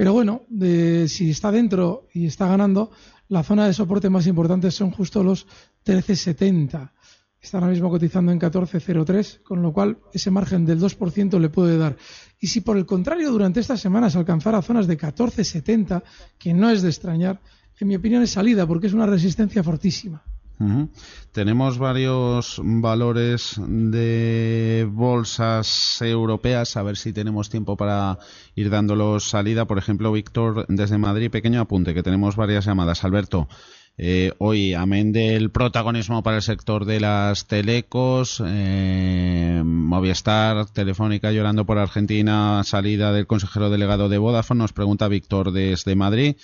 Pero 0.00 0.14
bueno, 0.14 0.44
de- 0.48 1.08
si 1.08 1.28
está 1.28 1.52
dentro 1.52 2.08
y 2.14 2.24
está 2.24 2.46
ganando, 2.48 2.90
la 3.28 3.42
zona 3.42 3.66
de 3.66 3.74
soporte 3.74 4.08
más 4.08 4.26
importante 4.26 4.70
son 4.70 4.92
justo 4.92 5.22
los 5.22 5.44
1370. 5.84 6.94
Está 7.38 7.58
ahora 7.58 7.68
mismo 7.70 7.90
cotizando 7.90 8.32
en 8.32 8.40
14.03, 8.40 9.42
con 9.42 9.60
lo 9.60 9.74
cual 9.74 9.98
ese 10.14 10.30
margen 10.30 10.64
del 10.64 10.80
2% 10.80 11.38
le 11.38 11.50
puede 11.50 11.76
dar. 11.76 11.98
Y 12.40 12.46
si 12.46 12.62
por 12.62 12.78
el 12.78 12.86
contrario 12.86 13.30
durante 13.30 13.60
estas 13.60 13.78
semanas 13.82 14.16
alcanzara 14.16 14.62
zonas 14.62 14.86
de 14.86 14.96
14.70, 14.96 16.02
que 16.38 16.54
no 16.54 16.70
es 16.70 16.80
de 16.80 16.88
extrañar, 16.88 17.38
en 17.78 17.88
mi 17.88 17.94
opinión 17.96 18.22
es 18.22 18.30
salida 18.30 18.66
porque 18.66 18.86
es 18.86 18.94
una 18.94 19.04
resistencia 19.04 19.62
fortísima. 19.62 20.22
Ujú. 20.60 20.90
Tenemos 21.32 21.78
varios 21.78 22.60
valores 22.62 23.58
de 23.66 24.86
bolsas 24.90 26.02
europeas, 26.02 26.76
a 26.76 26.82
ver 26.82 26.98
si 26.98 27.14
tenemos 27.14 27.48
tiempo 27.48 27.78
para 27.78 28.18
ir 28.54 28.68
dándolos 28.68 29.30
salida. 29.30 29.64
Por 29.64 29.78
ejemplo, 29.78 30.12
Víctor, 30.12 30.66
desde 30.68 30.98
Madrid, 30.98 31.30
pequeño 31.30 31.62
apunte, 31.62 31.94
que 31.94 32.02
tenemos 32.02 32.36
varias 32.36 32.66
llamadas. 32.66 33.04
Alberto, 33.04 33.48
eh, 33.96 34.32
hoy, 34.36 34.74
amén 34.74 35.12
del 35.12 35.50
protagonismo 35.50 36.22
para 36.22 36.36
el 36.36 36.42
sector 36.42 36.84
de 36.84 37.00
las 37.00 37.46
telecos, 37.46 38.42
eh, 38.46 39.62
Movistar, 39.64 40.66
Telefónica 40.66 41.32
llorando 41.32 41.64
por 41.64 41.78
Argentina, 41.78 42.62
salida 42.64 43.12
del 43.12 43.26
consejero 43.26 43.70
delegado 43.70 44.10
de 44.10 44.18
Vodafone, 44.18 44.58
nos 44.58 44.74
pregunta 44.74 45.08
Víctor 45.08 45.52
desde 45.52 45.96
Madrid. 45.96 46.36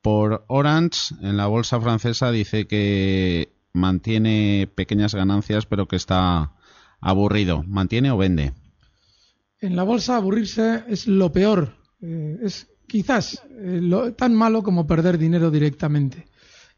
Por 0.00 0.44
Orange, 0.48 1.14
en 1.20 1.36
la 1.36 1.48
bolsa 1.48 1.80
francesa, 1.80 2.30
dice 2.30 2.66
que 2.66 3.57
mantiene 3.72 4.68
pequeñas 4.74 5.14
ganancias, 5.14 5.66
pero 5.66 5.86
que 5.86 5.96
está 5.96 6.52
aburrido. 7.00 7.62
¿Mantiene 7.66 8.10
o 8.10 8.16
vende? 8.16 8.52
En 9.60 9.76
la 9.76 9.82
bolsa 9.82 10.16
aburrirse 10.16 10.84
es 10.88 11.06
lo 11.06 11.32
peor. 11.32 11.76
Eh, 12.00 12.38
es 12.42 12.68
quizás 12.86 13.42
eh, 13.50 13.80
lo, 13.82 14.12
tan 14.14 14.34
malo 14.34 14.62
como 14.62 14.86
perder 14.86 15.18
dinero 15.18 15.50
directamente. 15.50 16.26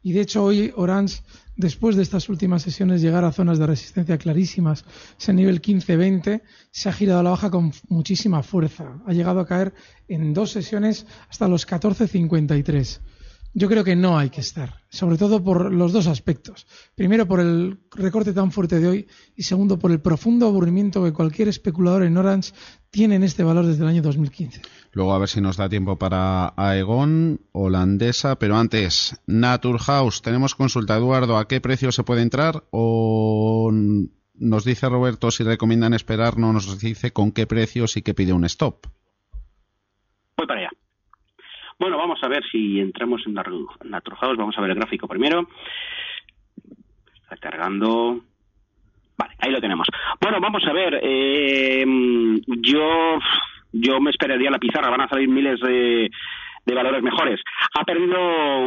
Y 0.03 0.13
de 0.13 0.23
hecho 0.23 0.45
hoy 0.45 0.73
Orange, 0.77 1.23
después 1.57 1.95
de 1.95 2.03
estas 2.03 2.29
últimas 2.31 2.63
sesiones 2.63 3.03
llegar 3.03 3.25
a 3.25 3.33
zonas 3.33 3.59
de 3.59 3.67
resistencia 3.67 4.17
clarísimas, 4.17 4.85
ese 5.19 5.35
nivel 5.35 5.61
15-20, 5.61 6.43
se 6.71 6.89
ha 6.89 6.93
girado 6.93 7.21
a 7.21 7.23
la 7.23 7.31
baja 7.31 7.51
con 7.51 7.73
muchísima 7.89 8.43
fuerza. 8.43 9.03
Ha 9.07 9.13
llegado 9.13 9.41
a 9.41 9.47
caer 9.47 9.75
en 10.09 10.33
dos 10.33 10.53
sesiones 10.53 11.07
hasta 11.29 11.49
los 11.49 11.69
14.53. 11.69 13.01
Yo 13.53 13.69
creo 13.69 13.83
que 13.83 13.97
no 13.97 14.17
hay 14.17 14.31
que 14.31 14.41
estar, 14.41 14.85
sobre 14.91 15.19
todo 15.19 15.43
por 15.43 15.73
los 15.73 15.93
dos 15.93 16.07
aspectos. 16.07 16.69
Primero, 16.95 17.27
por 17.27 17.41
el 17.41 17.81
recorte 17.91 18.33
tan 18.33 18.53
fuerte 18.53 18.79
de 18.79 18.87
hoy 18.87 19.09
y 19.35 19.43
segundo, 19.43 19.77
por 19.79 19.91
el 19.91 20.01
profundo 20.01 20.47
aburrimiento 20.47 21.03
que 21.03 21.13
cualquier 21.13 21.49
especulador 21.49 22.05
en 22.05 22.17
Orange 22.17 22.53
tiene 22.91 23.17
en 23.17 23.25
este 23.25 23.43
valor 23.43 23.67
desde 23.67 23.83
el 23.83 23.89
año 23.89 24.03
2015. 24.03 24.63
Luego 24.93 25.13
a 25.15 25.19
ver 25.19 25.29
si 25.29 25.41
nos 25.41 25.57
da 25.57 25.69
tiempo 25.69 25.99
para 25.99 26.55
Aegon, 26.57 27.41
holandesa, 27.51 28.39
pero 28.39 28.57
antes, 28.57 29.21
Naturhaus, 29.27 30.23
tenemos 30.23 30.55
consulta. 30.55 30.97
Eduardo, 30.97 31.37
¿a 31.37 31.49
qué 31.49 31.61
precio 31.61 31.91
se 31.91 32.05
puede 32.05 32.23
entrar? 32.23 32.65
O 32.71 33.73
nos 33.73 34.65
dice 34.65 34.89
Roberto 34.89 35.33
si 35.33 35.43
recomiendan 35.43 35.93
esperar, 35.93 36.39
no 36.39 36.53
nos 36.53 36.79
dice 36.79 37.13
con 37.13 37.33
qué 37.33 37.47
precios 37.49 37.97
y 37.97 38.03
que 38.03 38.15
pide 38.15 38.33
un 38.33 38.45
stop. 38.45 38.87
Bueno, 41.81 41.97
vamos 41.97 42.23
a 42.23 42.29
ver 42.29 42.45
si 42.53 42.79
entramos 42.79 43.23
en 43.27 43.33
Naturhaus. 43.33 44.37
Vamos 44.37 44.57
a 44.57 44.61
ver 44.61 44.73
el 44.73 44.77
gráfico 44.77 45.09
primero. 45.09 45.49
Cargando. 47.41 48.21
Vale, 49.17 49.35
ahí 49.39 49.51
lo 49.51 49.63
tenemos. 49.63 49.89
Bueno, 50.21 50.41
vamos 50.43 50.63
a 50.67 50.75
ver. 50.75 51.01
Eh, 51.03 51.83
yo, 52.47 53.19
yo 53.73 53.99
me 53.99 54.11
esperaría 54.11 54.51
la 54.51 54.59
pizarra. 54.59 54.91
Van 54.91 55.01
a 55.01 55.09
salir 55.09 55.31
miles 55.31 55.59
de, 55.61 56.11
de 56.67 56.75
valores 56.75 57.03
mejores. 57.03 57.41
Ha 57.75 57.85
perdido 57.85 58.19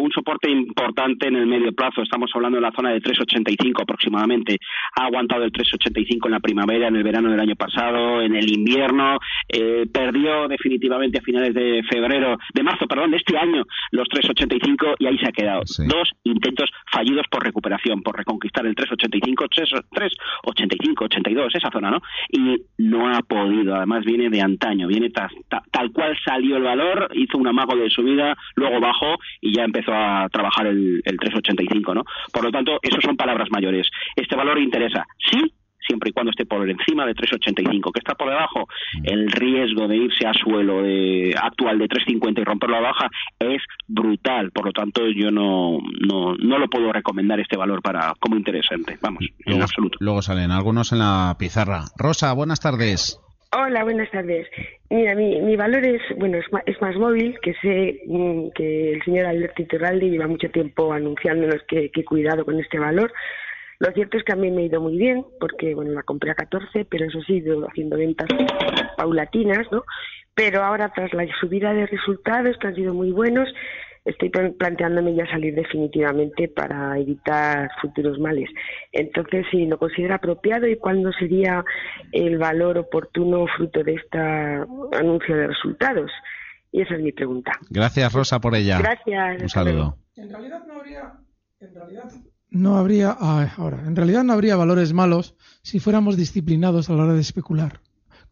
un 0.01 0.11
soporte 0.11 0.49
importante 0.49 1.27
en 1.27 1.35
el 1.35 1.45
medio 1.47 1.73
plazo, 1.73 2.01
estamos 2.01 2.31
hablando 2.33 2.57
de 2.57 2.61
la 2.61 2.71
zona 2.71 2.91
de 2.91 3.01
3,85 3.01 3.81
aproximadamente. 3.81 4.57
Ha 4.95 5.05
aguantado 5.05 5.43
el 5.43 5.51
3,85 5.51 6.25
en 6.25 6.31
la 6.31 6.39
primavera, 6.39 6.87
en 6.87 6.95
el 6.95 7.03
verano 7.03 7.29
del 7.29 7.39
año 7.39 7.55
pasado, 7.55 8.21
en 8.21 8.35
el 8.35 8.49
invierno. 8.51 9.19
Eh, 9.49 9.85
perdió 9.91 10.47
definitivamente 10.47 11.19
a 11.19 11.21
finales 11.21 11.53
de 11.53 11.83
febrero, 11.89 12.37
de 12.53 12.63
marzo, 12.63 12.87
perdón, 12.87 13.11
de 13.11 13.17
este 13.17 13.37
año, 13.37 13.63
los 13.91 14.07
3,85 14.07 14.95
y 14.99 15.05
ahí 15.07 15.17
se 15.17 15.27
ha 15.27 15.31
quedado. 15.31 15.61
Sí. 15.65 15.83
Dos 15.87 16.09
intentos 16.23 16.69
fallidos 16.91 17.25
por 17.29 17.43
recuperación, 17.43 18.01
por 18.01 18.17
reconquistar 18.17 18.65
el 18.65 18.75
3,85, 18.75 19.47
3,85, 19.91 21.03
82, 21.05 21.55
esa 21.55 21.69
zona, 21.71 21.91
¿no? 21.91 22.01
Y 22.29 22.57
no 22.77 23.07
ha 23.13 23.19
podido, 23.21 23.75
además 23.75 24.03
viene 24.05 24.29
de 24.29 24.41
antaño, 24.41 24.87
viene 24.87 25.09
ta- 25.09 25.29
ta- 25.49 25.63
tal 25.71 25.91
cual 25.91 26.17
salió 26.25 26.57
el 26.57 26.63
valor, 26.63 27.09
hizo 27.15 27.37
un 27.37 27.47
amago 27.47 27.75
de 27.75 27.89
subida, 27.89 28.35
luego 28.55 28.79
bajó 28.93 29.17
y 29.41 29.55
ya 29.55 29.63
empezó 29.63 29.93
a 29.93 30.29
trabajar 30.29 30.67
el, 30.67 31.01
el 31.03 31.17
3,85, 31.17 31.95
¿no? 31.95 32.03
Por 32.31 32.43
lo 32.43 32.51
tanto, 32.51 32.79
eso 32.81 32.97
son 33.01 33.17
palabras 33.17 33.49
mayores. 33.51 33.87
Este 34.15 34.35
valor 34.35 34.59
interesa, 34.59 35.05
sí, 35.31 35.51
siempre 35.85 36.09
y 36.09 36.13
cuando 36.13 36.31
esté 36.31 36.45
por 36.45 36.67
encima 36.69 37.05
de 37.05 37.13
3,85. 37.13 37.91
Que 37.91 37.99
está 37.99 38.15
por 38.15 38.29
debajo, 38.29 38.67
el 39.03 39.31
riesgo 39.31 39.87
de 39.87 39.97
irse 39.97 40.25
a 40.25 40.33
suelo 40.33 40.81
de, 40.81 41.35
actual 41.39 41.79
de 41.79 41.87
3,50 41.87 42.41
y 42.41 42.43
romperlo 42.43 42.77
a 42.77 42.81
baja 42.81 43.09
es 43.39 43.61
brutal. 43.87 44.51
Por 44.51 44.65
lo 44.67 44.71
tanto, 44.71 45.07
yo 45.09 45.31
no, 45.31 45.79
no, 46.07 46.35
no 46.35 46.57
lo 46.57 46.67
puedo 46.67 46.91
recomendar 46.91 47.39
este 47.39 47.57
valor 47.57 47.81
para 47.81 48.13
como 48.19 48.37
interesante. 48.37 48.97
Vamos, 49.01 49.25
en 49.45 49.61
absoluto. 49.61 49.97
luego 49.99 50.21
salen 50.21 50.51
algunos 50.51 50.91
en 50.91 50.99
la 50.99 51.35
pizarra. 51.37 51.85
Rosa, 51.97 52.33
buenas 52.33 52.59
tardes. 52.59 53.22
Hola, 53.55 53.83
buenas 53.83 54.09
tardes. 54.09 54.47
Mira, 54.89 55.13
mi, 55.13 55.39
mi 55.39 55.55
valor 55.55 55.85
es, 55.85 56.01
bueno, 56.17 56.39
es 56.39 56.45
es 56.65 56.81
más 56.81 56.95
móvil, 56.95 57.37
que 57.39 57.53
sé 57.61 58.01
mm, 58.07 58.49
que 58.55 58.93
el 58.93 59.03
señor 59.03 59.27
Alberto 59.27 59.61
Iturralde 59.61 60.09
lleva 60.09 60.25
mucho 60.25 60.49
tiempo 60.49 60.91
anunciándonos 60.91 61.61
que, 61.67 61.91
que 61.91 62.03
cuidado 62.03 62.45
con 62.45 62.59
este 62.59 62.79
valor. 62.79 63.13
Lo 63.77 63.91
cierto 63.91 64.17
es 64.17 64.23
que 64.23 64.33
a 64.33 64.37
mí 64.37 64.49
me 64.49 64.63
ha 64.63 64.65
ido 64.65 64.81
muy 64.81 64.97
bien, 64.97 65.23
porque, 65.39 65.75
bueno, 65.75 65.91
la 65.91 66.01
compré 66.01 66.31
a 66.31 66.35
14, 66.35 66.85
pero 66.85 67.05
eso 67.05 67.21
sí, 67.21 67.43
haciendo 67.69 67.97
ventas 67.97 68.27
paulatinas, 68.97 69.71
¿no? 69.71 69.83
Pero 70.33 70.63
ahora, 70.63 70.91
tras 70.95 71.13
la 71.13 71.27
subida 71.39 71.73
de 71.73 71.85
resultados, 71.85 72.57
que 72.57 72.67
han 72.67 72.75
sido 72.75 72.95
muy 72.95 73.11
buenos, 73.11 73.53
estoy 74.05 74.29
plan- 74.29 74.53
planteándome 74.57 75.15
ya 75.15 75.25
salir 75.27 75.55
definitivamente 75.55 76.47
para 76.49 76.97
evitar 76.99 77.69
futuros 77.81 78.19
males. 78.19 78.49
Entonces, 78.91 79.45
si 79.51 79.65
lo 79.65 79.77
considera 79.77 80.15
apropiado 80.15 80.67
y 80.67 80.77
cuándo 80.77 81.11
sería 81.13 81.63
el 82.11 82.37
valor 82.37 82.77
oportuno 82.77 83.45
fruto 83.55 83.83
de 83.83 83.93
este 83.95 84.17
anuncio 84.19 85.35
de 85.35 85.47
resultados. 85.47 86.11
Y 86.71 86.81
esa 86.81 86.95
es 86.95 87.01
mi 87.01 87.11
pregunta. 87.11 87.51
Gracias, 87.69 88.11
Rosa, 88.13 88.39
por 88.39 88.55
ella. 88.55 88.79
Gracias. 88.79 89.41
Un 89.43 89.49
saludo. 89.49 89.97
En 90.15 90.29
realidad 90.29 90.63
no 90.67 90.73
habría, 90.79 91.13
en 91.59 91.73
realidad 91.75 92.11
no 92.49 92.77
habría, 92.77 93.15
ah, 93.19 93.47
ahora, 93.57 93.79
en 93.85 93.95
realidad 93.95 94.23
no 94.23 94.33
habría 94.33 94.55
valores 94.55 94.91
malos 94.93 95.35
si 95.61 95.79
fuéramos 95.79 96.17
disciplinados 96.17 96.89
a 96.89 96.93
la 96.93 97.03
hora 97.03 97.13
de 97.13 97.21
especular. 97.21 97.79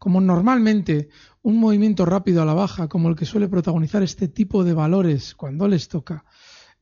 Como 0.02 0.20
normalmente 0.20 1.10
un 1.42 1.58
movimiento 1.58 2.04
rápido 2.04 2.42
a 2.42 2.44
la 2.44 2.54
baja, 2.54 2.88
como 2.88 3.08
el 3.08 3.14
que 3.14 3.24
suele 3.24 3.46
protagonizar 3.46 4.02
este 4.02 4.26
tipo 4.26 4.64
de 4.64 4.74
valores 4.74 5.36
cuando 5.36 5.68
les 5.68 5.86
toca, 5.86 6.24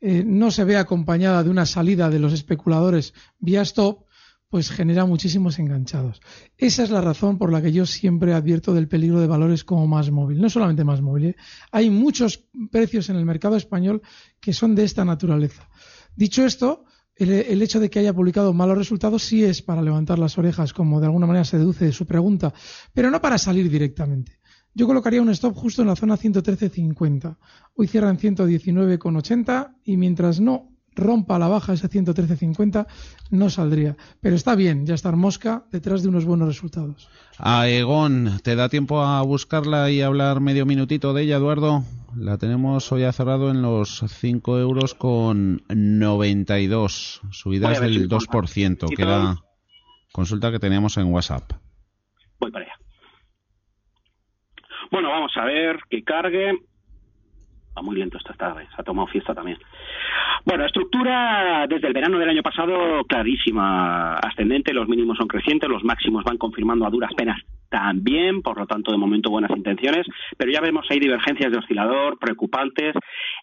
eh, 0.00 0.24
no 0.24 0.50
se 0.50 0.64
ve 0.64 0.78
acompañada 0.78 1.44
de 1.44 1.50
una 1.50 1.66
salida 1.66 2.08
de 2.08 2.18
los 2.18 2.32
especuladores 2.32 3.12
vía 3.38 3.60
stop, 3.60 4.06
pues 4.48 4.70
genera 4.70 5.04
muchísimos 5.04 5.58
enganchados. 5.58 6.22
Esa 6.56 6.82
es 6.82 6.88
la 6.88 7.02
razón 7.02 7.36
por 7.36 7.52
la 7.52 7.60
que 7.60 7.72
yo 7.72 7.84
siempre 7.84 8.32
advierto 8.32 8.72
del 8.72 8.88
peligro 8.88 9.20
de 9.20 9.26
valores 9.26 9.64
como 9.64 9.86
más 9.86 10.10
móvil. 10.10 10.40
No 10.40 10.48
solamente 10.48 10.84
más 10.84 11.02
móvil, 11.02 11.26
¿eh? 11.26 11.36
hay 11.72 11.90
muchos 11.90 12.48
precios 12.72 13.10
en 13.10 13.16
el 13.16 13.26
mercado 13.26 13.56
español 13.56 14.00
que 14.40 14.54
son 14.54 14.74
de 14.74 14.84
esta 14.84 15.04
naturaleza. 15.04 15.68
Dicho 16.16 16.42
esto, 16.42 16.86
el, 17.20 17.62
hecho 17.62 17.80
de 17.80 17.90
que 17.90 17.98
haya 17.98 18.14
publicado 18.14 18.52
malos 18.54 18.78
resultados 18.78 19.22
sí 19.22 19.44
es 19.44 19.60
para 19.60 19.82
levantar 19.82 20.18
las 20.18 20.38
orejas, 20.38 20.72
como 20.72 21.00
de 21.00 21.06
alguna 21.06 21.26
manera 21.26 21.44
se 21.44 21.58
deduce 21.58 21.84
de 21.84 21.92
su 21.92 22.06
pregunta, 22.06 22.54
pero 22.94 23.10
no 23.10 23.20
para 23.20 23.36
salir 23.36 23.70
directamente. 23.70 24.40
Yo 24.74 24.86
colocaría 24.86 25.20
un 25.20 25.30
stop 25.30 25.54
justo 25.54 25.82
en 25.82 25.88
la 25.88 25.96
zona 25.96 26.16
113.50. 26.16 27.36
Hoy 27.74 27.88
cierra 27.88 28.08
en 28.08 28.18
119.80 28.18 29.76
y 29.84 29.96
mientras 29.96 30.40
no 30.40 30.70
rompa 31.00 31.36
a 31.36 31.38
la 31.38 31.48
baja 31.48 31.72
ese 31.72 31.88
113.50 31.90 32.86
no 33.30 33.50
saldría. 33.50 33.96
Pero 34.20 34.36
está 34.36 34.54
bien 34.54 34.86
ya 34.86 34.94
estar 34.94 35.16
mosca 35.16 35.64
detrás 35.72 36.02
de 36.02 36.08
unos 36.10 36.24
buenos 36.24 36.46
resultados. 36.48 37.08
Aegon, 37.38 38.38
¿te 38.44 38.54
da 38.54 38.68
tiempo 38.68 39.00
a 39.02 39.22
buscarla 39.22 39.90
y 39.90 40.02
hablar 40.02 40.40
medio 40.40 40.66
minutito 40.66 41.12
de 41.14 41.22
ella, 41.22 41.36
Eduardo? 41.36 41.82
La 42.16 42.38
tenemos 42.38 42.90
hoy 42.92 43.04
ha 43.04 43.12
cerrado 43.12 43.50
en 43.50 43.62
los 43.62 44.04
5 44.06 44.58
euros 44.58 44.94
con 44.94 45.62
92, 45.68 47.20
subidas 47.30 47.78
a 47.78 47.82
del 47.82 47.94
si- 47.94 48.06
2%, 48.08 48.88
si 48.88 48.94
que 48.96 49.02
era 49.02 49.36
consulta 50.12 50.50
que 50.50 50.58
teníamos 50.58 50.96
en 50.98 51.06
WhatsApp. 51.12 51.52
Voy 52.40 52.50
para 52.50 52.64
allá. 52.64 52.74
Bueno, 54.90 55.08
vamos 55.08 55.32
a 55.36 55.44
ver 55.44 55.78
que 55.88 56.02
cargue. 56.02 56.52
Va 57.76 57.82
muy 57.82 57.96
lento 57.96 58.18
esta 58.18 58.34
tarde, 58.34 58.66
se 58.74 58.80
ha 58.80 58.84
tomado 58.84 59.06
fiesta 59.08 59.34
también. 59.34 59.58
Bueno, 60.44 60.64
estructura 60.64 61.66
desde 61.68 61.86
el 61.86 61.92
verano 61.92 62.18
del 62.18 62.30
año 62.30 62.42
pasado 62.42 63.04
clarísima, 63.04 64.14
ascendente, 64.16 64.72
los 64.72 64.88
mínimos 64.88 65.18
son 65.18 65.28
crecientes, 65.28 65.68
los 65.68 65.84
máximos 65.84 66.24
van 66.24 66.38
confirmando 66.38 66.86
a 66.86 66.90
duras 66.90 67.12
penas 67.14 67.38
también, 67.70 68.42
por 68.42 68.58
lo 68.58 68.66
tanto 68.66 68.90
de 68.90 68.98
momento 68.98 69.30
buenas 69.30 69.50
intenciones, 69.56 70.06
pero 70.36 70.50
ya 70.50 70.60
vemos 70.60 70.86
ahí 70.90 70.98
divergencias 70.98 71.52
de 71.52 71.58
oscilador 71.58 72.18
preocupantes. 72.18 72.94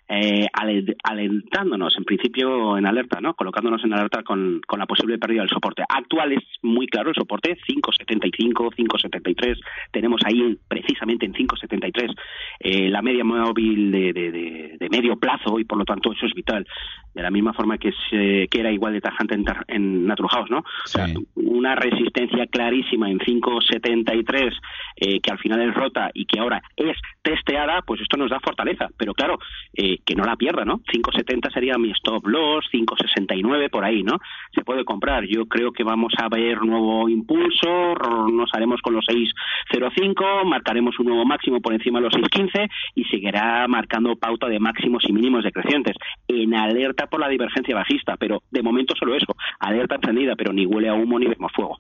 Eh, 0.10 0.46
ale- 0.54 0.96
alentándonos, 1.04 1.98
en 1.98 2.04
principio 2.06 2.78
en 2.78 2.86
alerta, 2.86 3.20
¿no? 3.22 3.34
Colocándonos 3.34 3.84
en 3.84 3.94
alerta 3.94 4.24
con, 4.24 4.62
con 4.66 4.80
la 4.80 4.86
posible 4.86 5.18
pérdida 5.18 5.42
del 5.42 5.50
soporte. 5.50 5.84
Actual 5.88 6.34
es 6.34 6.44
muy 6.62 6.88
claro 6.88 7.10
el 7.10 7.16
soporte, 7.16 7.58
5.75, 7.68 8.74
5.73. 8.76 9.58
Tenemos 9.92 10.22
ahí 10.26 10.58
precisamente 10.68 11.26
en 11.26 11.34
5.73 11.34 12.14
eh, 12.60 12.90
la 12.90 13.02
media 13.02 13.24
móvil 13.24 13.92
de, 13.92 14.14
de- 14.14 14.32
de- 14.32 14.78
de 14.80 14.90
medio 14.90 15.18
plazo 15.18 15.60
y 15.60 15.66
por 15.66 15.78
lo 15.78 15.86
tanto 15.86 16.12
eso 16.14 16.26
es 16.26 16.34
vital. 16.34 16.66
De 17.14 17.22
la 17.24 17.32
misma 17.32 17.54
forma 17.54 17.78
que, 17.78 17.92
se- 18.10 18.48
que 18.50 18.60
era 18.60 18.72
igual 18.72 18.94
de 18.94 19.02
tajante 19.02 19.36
en, 19.36 19.44
en 19.68 20.06
Natural 20.08 20.30
House, 20.32 20.50
¿no? 20.52 20.60
O 20.60 20.88
sea, 20.88 21.08
una 21.36 21.76
resistencia 21.76 22.46
clarísima 22.48 23.10
en 23.10 23.20
5.73 23.20 24.54
eh, 24.98 25.20
que 25.20 25.32
al 25.32 25.40
final 25.40 25.62
es 25.62 25.74
rota 25.74 26.10
y 26.14 26.26
que 26.26 26.40
ahora 26.40 26.62
es 26.76 26.98
testeada, 27.22 27.82
pues 27.82 28.02
esto 28.02 28.18
nos 28.18 28.30
da 28.30 28.40
fortaleza. 28.40 28.88
Pero 28.98 29.14
claro, 29.14 29.40
eh, 29.76 29.97
que 30.06 30.16
no 30.16 30.24
la 30.24 30.36
pierda, 30.36 30.66
¿no? 30.66 30.80
5.70 30.80 31.54
sería 31.54 31.78
mi 31.78 31.92
stop 31.92 32.26
loss, 32.28 32.66
5.69 32.72 33.70
por 33.70 33.84
ahí, 33.84 34.04
¿no? 34.04 34.20
Se 34.54 34.64
puede 34.64 34.86
comprar. 34.86 35.26
Yo 35.26 35.46
creo 35.46 35.72
que 35.72 35.84
vamos 35.84 36.14
a 36.18 36.30
ver 36.30 36.62
nuevo 36.62 37.10
impulso, 37.10 37.96
nos 38.32 38.50
haremos 38.54 38.82
con 38.82 38.94
los 38.94 39.06
6.05, 39.06 40.46
marcaremos 40.46 41.00
un 41.00 41.08
nuevo 41.08 41.26
máximo 41.26 41.62
por 41.62 41.74
encima 41.74 42.00
de 42.00 42.06
los 42.06 42.14
6.15 42.14 42.70
y 42.96 43.04
seguirá 43.06 43.68
marcando 43.68 44.16
pauta 44.16 44.48
de 44.48 44.60
máximos 44.60 45.04
y 45.08 45.14
mínimos 45.14 45.44
decrecientes. 45.44 45.96
En 46.28 46.56
alerta 46.56 47.08
por 47.08 47.20
la 47.20 47.30
divergencia 47.30 47.76
bajista, 47.76 48.18
pero 48.18 48.44
de 48.52 48.62
momento 48.62 48.94
solo 48.98 49.16
eso. 49.16 49.36
Alerta 49.60 49.96
encendida, 49.96 50.36
pero 50.36 50.54
ni 50.54 50.66
huele 50.66 50.90
a 50.90 50.94
humo 50.94 51.20
ni 51.20 51.28
vemos 51.28 51.52
fuego. 51.54 51.78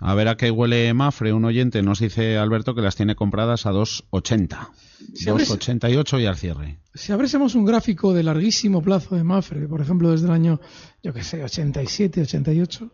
A 0.00 0.14
ver 0.14 0.28
a 0.28 0.36
qué 0.36 0.50
huele 0.50 0.92
Mafre, 0.94 1.32
un 1.32 1.44
oyente 1.44 1.82
nos 1.82 1.98
dice 1.98 2.38
Alberto 2.38 2.74
que 2.74 2.82
las 2.82 2.94
tiene 2.94 3.16
compradas 3.16 3.66
a 3.66 3.72
2.80. 3.72 4.68
Si 5.14 5.28
abres- 5.28 5.50
2.88 5.50 6.20
y 6.22 6.26
al 6.26 6.36
cierre. 6.36 6.78
Si 6.94 7.12
abriésemos 7.12 7.54
un 7.56 7.64
gráfico 7.64 8.14
de 8.14 8.22
larguísimo 8.22 8.80
plazo 8.80 9.16
de 9.16 9.24
Mafre, 9.24 9.66
por 9.66 9.80
ejemplo, 9.80 10.10
desde 10.10 10.26
el 10.26 10.32
año, 10.32 10.60
yo 11.02 11.12
que 11.12 11.24
sé, 11.24 11.42
87, 11.42 12.22
88, 12.22 12.90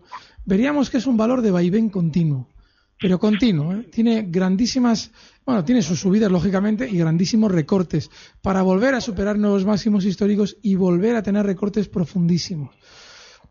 veríamos 0.47 0.89
que 0.89 0.97
es 0.99 1.07
un 1.07 1.17
valor 1.17 1.43
de 1.43 1.51
vaivén 1.51 1.91
continuo. 1.91 2.49
Pero 2.99 3.19
continuo, 3.19 3.75
¿eh? 3.75 3.89
Tiene 3.93 4.23
grandísimas, 4.31 5.11
bueno, 5.45 5.65
tiene 5.65 5.83
sus 5.83 5.99
subidas, 6.01 6.31
lógicamente, 6.31 6.89
y 6.89 6.97
grandísimos 6.97 7.51
recortes 7.53 8.09
para 8.41 8.63
volver 8.63 8.95
a 8.95 9.01
superar 9.01 9.37
nuevos 9.37 9.65
máximos 9.67 10.05
históricos 10.07 10.57
y 10.63 10.77
volver 10.77 11.17
a 11.17 11.23
tener 11.23 11.45
recortes 11.45 11.89
profundísimos. 11.89 12.75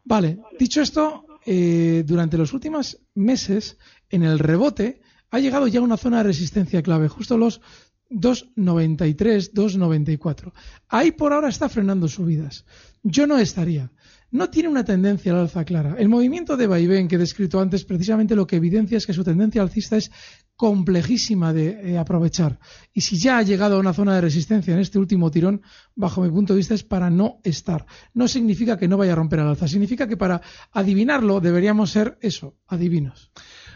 Vale, 0.05 0.39
dicho 0.57 0.81
esto, 0.81 1.25
eh, 1.45 2.03
durante 2.05 2.37
los 2.37 2.53
últimos 2.53 2.99
meses, 3.15 3.77
en 4.09 4.23
el 4.23 4.39
rebote, 4.39 5.01
ha 5.31 5.39
llegado 5.39 5.67
ya 5.67 5.79
a 5.79 5.83
una 5.83 5.97
zona 5.97 6.17
de 6.17 6.23
resistencia 6.23 6.83
clave, 6.83 7.07
justo 7.07 7.37
los 7.37 7.61
2.93, 8.09 9.51
2.94. 9.51 10.53
Ahí 10.89 11.11
por 11.11 11.33
ahora 11.33 11.49
está 11.49 11.69
frenando 11.69 12.07
subidas. 12.07 12.65
Yo 13.01 13.27
no 13.27 13.37
estaría. 13.37 13.91
No 14.31 14.49
tiene 14.49 14.69
una 14.69 14.83
tendencia 14.83 15.31
al 15.31 15.39
alza 15.39 15.63
clara. 15.63 15.95
El 15.97 16.09
movimiento 16.09 16.57
de 16.57 16.67
vaivén 16.67 17.07
que 17.07 17.15
he 17.15 17.19
descrito 17.19 17.59
antes, 17.59 17.83
precisamente 17.83 18.35
lo 18.35 18.47
que 18.47 18.55
evidencia 18.55 18.97
es 18.97 19.05
que 19.05 19.13
su 19.13 19.23
tendencia 19.23 19.61
alcista 19.61 19.97
es 19.97 20.11
complejísima 20.55 21.53
de 21.53 21.93
eh, 21.93 21.97
aprovechar. 21.97 22.59
Y 22.93 23.01
si 23.01 23.17
ya 23.19 23.37
ha 23.37 23.41
llegado 23.41 23.75
a 23.75 23.79
una 23.79 23.93
zona 23.93 24.15
de 24.15 24.21
resistencia 24.21 24.73
en 24.73 24.79
este 24.79 24.99
último 24.99 25.31
tirón, 25.31 25.61
bajo 25.95 26.21
mi 26.21 26.29
punto 26.29 26.53
de 26.53 26.57
vista, 26.57 26.73
es 26.73 26.83
para 26.83 27.09
no 27.09 27.39
estar. 27.43 27.85
No 28.13 28.27
significa 28.27 28.77
que 28.77 28.87
no 28.87 28.97
vaya 28.97 29.13
a 29.13 29.15
romper 29.15 29.39
al 29.39 29.49
alza, 29.49 29.67
significa 29.67 30.07
que 30.07 30.17
para 30.17 30.41
adivinarlo 30.71 31.39
deberíamos 31.39 31.91
ser 31.91 32.17
eso, 32.21 32.55
adivinos. 32.67 33.31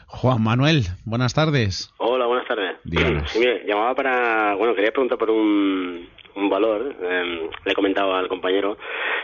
Juan 0.07 0.41
Manuel, 0.41 0.85
buenas 1.03 1.33
tardes. 1.33 1.91
Hola, 1.97 2.27
buenas 2.27 2.47
tardes. 2.47 2.77
Díganos. 2.85 3.29
Sí, 3.29 3.39
mire, 3.39 3.65
llamaba 3.67 3.93
para, 3.93 4.55
bueno, 4.55 4.73
quería 4.73 4.91
preguntar 4.91 5.17
por 5.17 5.29
un, 5.29 6.07
un 6.37 6.49
valor, 6.49 6.95
eh, 7.01 7.49
le 7.65 7.71
he 7.71 7.75
comentado 7.75 8.15
al 8.15 8.27
compañero, 8.27 8.77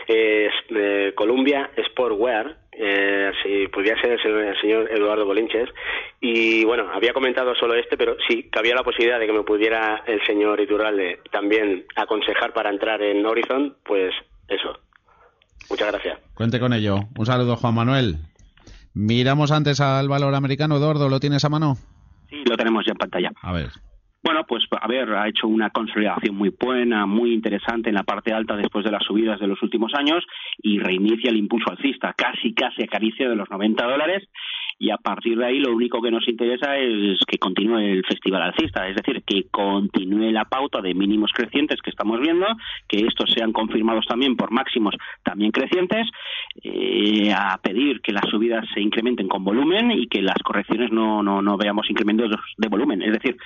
es 0.06 0.52
eh, 0.70 1.12
Columbia 1.14 1.70
Sportwear, 1.88 2.56
eh, 2.72 3.30
si 3.42 3.68
pudiera 3.68 4.00
ser 4.00 4.12
el 4.12 4.22
señor, 4.22 4.40
el 4.42 4.60
señor 4.60 4.90
Eduardo 4.90 5.24
Bolinches, 5.24 5.68
y 6.20 6.64
bueno, 6.64 6.90
había 6.92 7.12
comentado 7.12 7.54
solo 7.54 7.74
este, 7.74 7.96
pero 7.96 8.16
sí, 8.28 8.48
que 8.50 8.58
había 8.58 8.74
la 8.74 8.82
posibilidad 8.82 9.20
de 9.20 9.26
que 9.26 9.32
me 9.32 9.44
pudiera 9.44 10.02
el 10.06 10.24
señor 10.26 10.60
Iturralde 10.60 11.20
también 11.30 11.84
aconsejar 11.94 12.52
para 12.52 12.70
entrar 12.70 13.00
en 13.00 13.24
Horizon, 13.24 13.76
pues 13.84 14.12
eso. 14.48 14.78
Muchas 15.70 15.92
gracias. 15.92 16.18
Cuente 16.34 16.60
con 16.60 16.72
ello. 16.72 16.96
Un 17.16 17.26
saludo, 17.26 17.56
Juan 17.56 17.74
Manuel. 17.74 18.16
Miramos 18.92 19.50
antes 19.50 19.80
al 19.80 20.08
valor 20.08 20.34
americano. 20.34 20.76
Eduardo, 20.76 21.08
¿lo 21.08 21.20
tienes 21.20 21.44
a 21.44 21.48
mano? 21.48 21.76
Sí, 22.28 22.42
lo 22.44 22.56
tenemos 22.56 22.84
ya 22.84 22.92
en 22.92 22.98
pantalla. 22.98 23.32
A 23.40 23.52
ver. 23.52 23.70
Bueno, 24.24 24.46
pues 24.48 24.64
a 24.70 24.88
ver, 24.88 25.10
ha 25.10 25.28
hecho 25.28 25.46
una 25.46 25.68
consolidación 25.68 26.34
muy 26.34 26.48
buena, 26.48 27.04
muy 27.04 27.34
interesante 27.34 27.90
en 27.90 27.94
la 27.94 28.04
parte 28.04 28.32
alta 28.32 28.56
después 28.56 28.82
de 28.82 28.90
las 28.90 29.04
subidas 29.04 29.38
de 29.38 29.46
los 29.46 29.62
últimos 29.62 29.92
años 29.94 30.24
y 30.62 30.78
reinicia 30.78 31.28
el 31.28 31.36
impulso 31.36 31.70
alcista, 31.70 32.14
casi 32.16 32.54
casi 32.54 32.84
acaricia 32.84 33.28
de 33.28 33.36
los 33.36 33.50
90 33.50 33.84
dólares. 33.84 34.26
Y 34.78 34.90
a 34.90 34.96
partir 34.96 35.36
de 35.36 35.44
ahí 35.44 35.58
lo 35.58 35.74
único 35.74 36.00
que 36.00 36.10
nos 36.10 36.26
interesa 36.26 36.74
es 36.78 37.18
que 37.28 37.36
continúe 37.36 37.78
el 37.80 38.04
festival 38.06 38.42
alcista, 38.42 38.88
es 38.88 38.96
decir, 38.96 39.22
que 39.24 39.44
continúe 39.50 40.32
la 40.32 40.46
pauta 40.46 40.80
de 40.80 40.94
mínimos 40.94 41.30
crecientes 41.34 41.82
que 41.82 41.90
estamos 41.90 42.18
viendo, 42.18 42.46
que 42.88 43.00
estos 43.00 43.30
sean 43.30 43.52
confirmados 43.52 44.06
también 44.06 44.36
por 44.36 44.50
máximos 44.50 44.94
también 45.22 45.52
crecientes, 45.52 46.08
eh, 46.62 47.30
a 47.30 47.58
pedir 47.58 48.00
que 48.00 48.12
las 48.12 48.28
subidas 48.30 48.64
se 48.72 48.80
incrementen 48.80 49.28
con 49.28 49.44
volumen 49.44 49.92
y 49.92 50.06
que 50.06 50.22
las 50.22 50.38
correcciones 50.42 50.90
no, 50.90 51.22
no, 51.22 51.42
no 51.42 51.58
veamos 51.58 51.90
incrementos 51.90 52.30
de 52.56 52.68
volumen, 52.68 53.02
es 53.02 53.12
decir, 53.12 53.36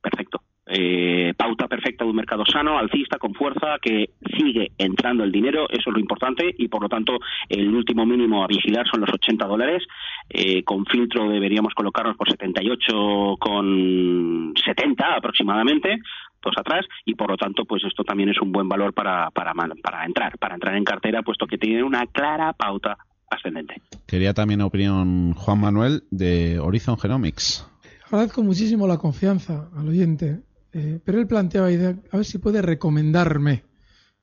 perfecto. 0.00 0.40
Eh, 0.68 1.32
pauta 1.36 1.68
perfecta 1.68 2.04
de 2.04 2.10
un 2.10 2.16
mercado 2.16 2.44
sano, 2.44 2.76
alcista, 2.76 3.18
con 3.18 3.34
fuerza, 3.34 3.76
que 3.80 4.10
sigue 4.36 4.72
entrando 4.78 5.22
el 5.22 5.30
dinero, 5.30 5.68
eso 5.70 5.90
es 5.90 5.94
lo 5.94 6.00
importante, 6.00 6.52
y 6.58 6.66
por 6.66 6.82
lo 6.82 6.88
tanto 6.88 7.18
el 7.48 7.72
último 7.72 8.04
mínimo 8.04 8.42
a 8.42 8.48
vigilar 8.48 8.84
son 8.88 9.00
los 9.02 9.10
80 9.10 9.46
dólares. 9.46 9.84
Eh, 10.28 10.64
con 10.64 10.84
filtro 10.86 11.28
deberíamos 11.28 11.72
colocarnos 11.72 12.16
por 12.16 12.28
78 12.28 13.36
con 13.38 14.54
70 14.64 15.14
aproximadamente, 15.14 16.00
dos 16.42 16.54
atrás, 16.58 16.84
y 17.04 17.14
por 17.14 17.30
lo 17.30 17.36
tanto, 17.36 17.64
pues 17.64 17.84
esto 17.84 18.02
también 18.02 18.30
es 18.30 18.40
un 18.40 18.50
buen 18.50 18.68
valor 18.68 18.92
para, 18.92 19.30
para, 19.30 19.52
para 19.82 20.04
entrar, 20.04 20.36
para 20.38 20.54
entrar 20.54 20.74
en 20.74 20.84
cartera, 20.84 21.22
puesto 21.22 21.46
que 21.46 21.58
tiene 21.58 21.84
una 21.84 22.06
clara 22.06 22.52
pauta 22.52 22.98
ascendente. 23.30 23.80
Quería 24.06 24.34
también 24.34 24.62
opinión 24.62 25.32
Juan 25.34 25.60
Manuel 25.60 26.02
de 26.10 26.58
Horizon 26.58 26.98
Genomics. 26.98 27.68
Agradezco 28.06 28.44
muchísimo 28.44 28.86
la 28.86 28.98
confianza 28.98 29.68
al 29.74 29.88
oyente, 29.88 30.40
eh, 30.72 31.00
pero 31.04 31.18
él 31.18 31.26
planteaba 31.26 31.72
idea, 31.72 31.96
a 32.12 32.16
ver 32.16 32.24
si 32.24 32.38
puede 32.38 32.62
recomendarme 32.62 33.64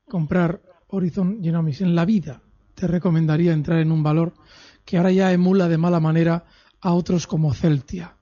comprar 0.07 0.61
Horizon 0.87 1.43
Genomics. 1.43 1.81
En 1.81 1.93
la 1.93 2.05
vida 2.05 2.41
te 2.75 2.87
recomendaría 2.87 3.51
entrar 3.51 3.79
en 3.79 3.91
un 3.91 4.01
valor 4.01 4.33
que 4.85 4.95
ahora 4.95 5.11
ya 5.11 5.33
emula 5.33 5.67
de 5.67 5.77
mala 5.77 5.99
manera 5.99 6.45
a 6.79 6.93
otros 6.93 7.27
como 7.27 7.53
Celtia. 7.53 8.15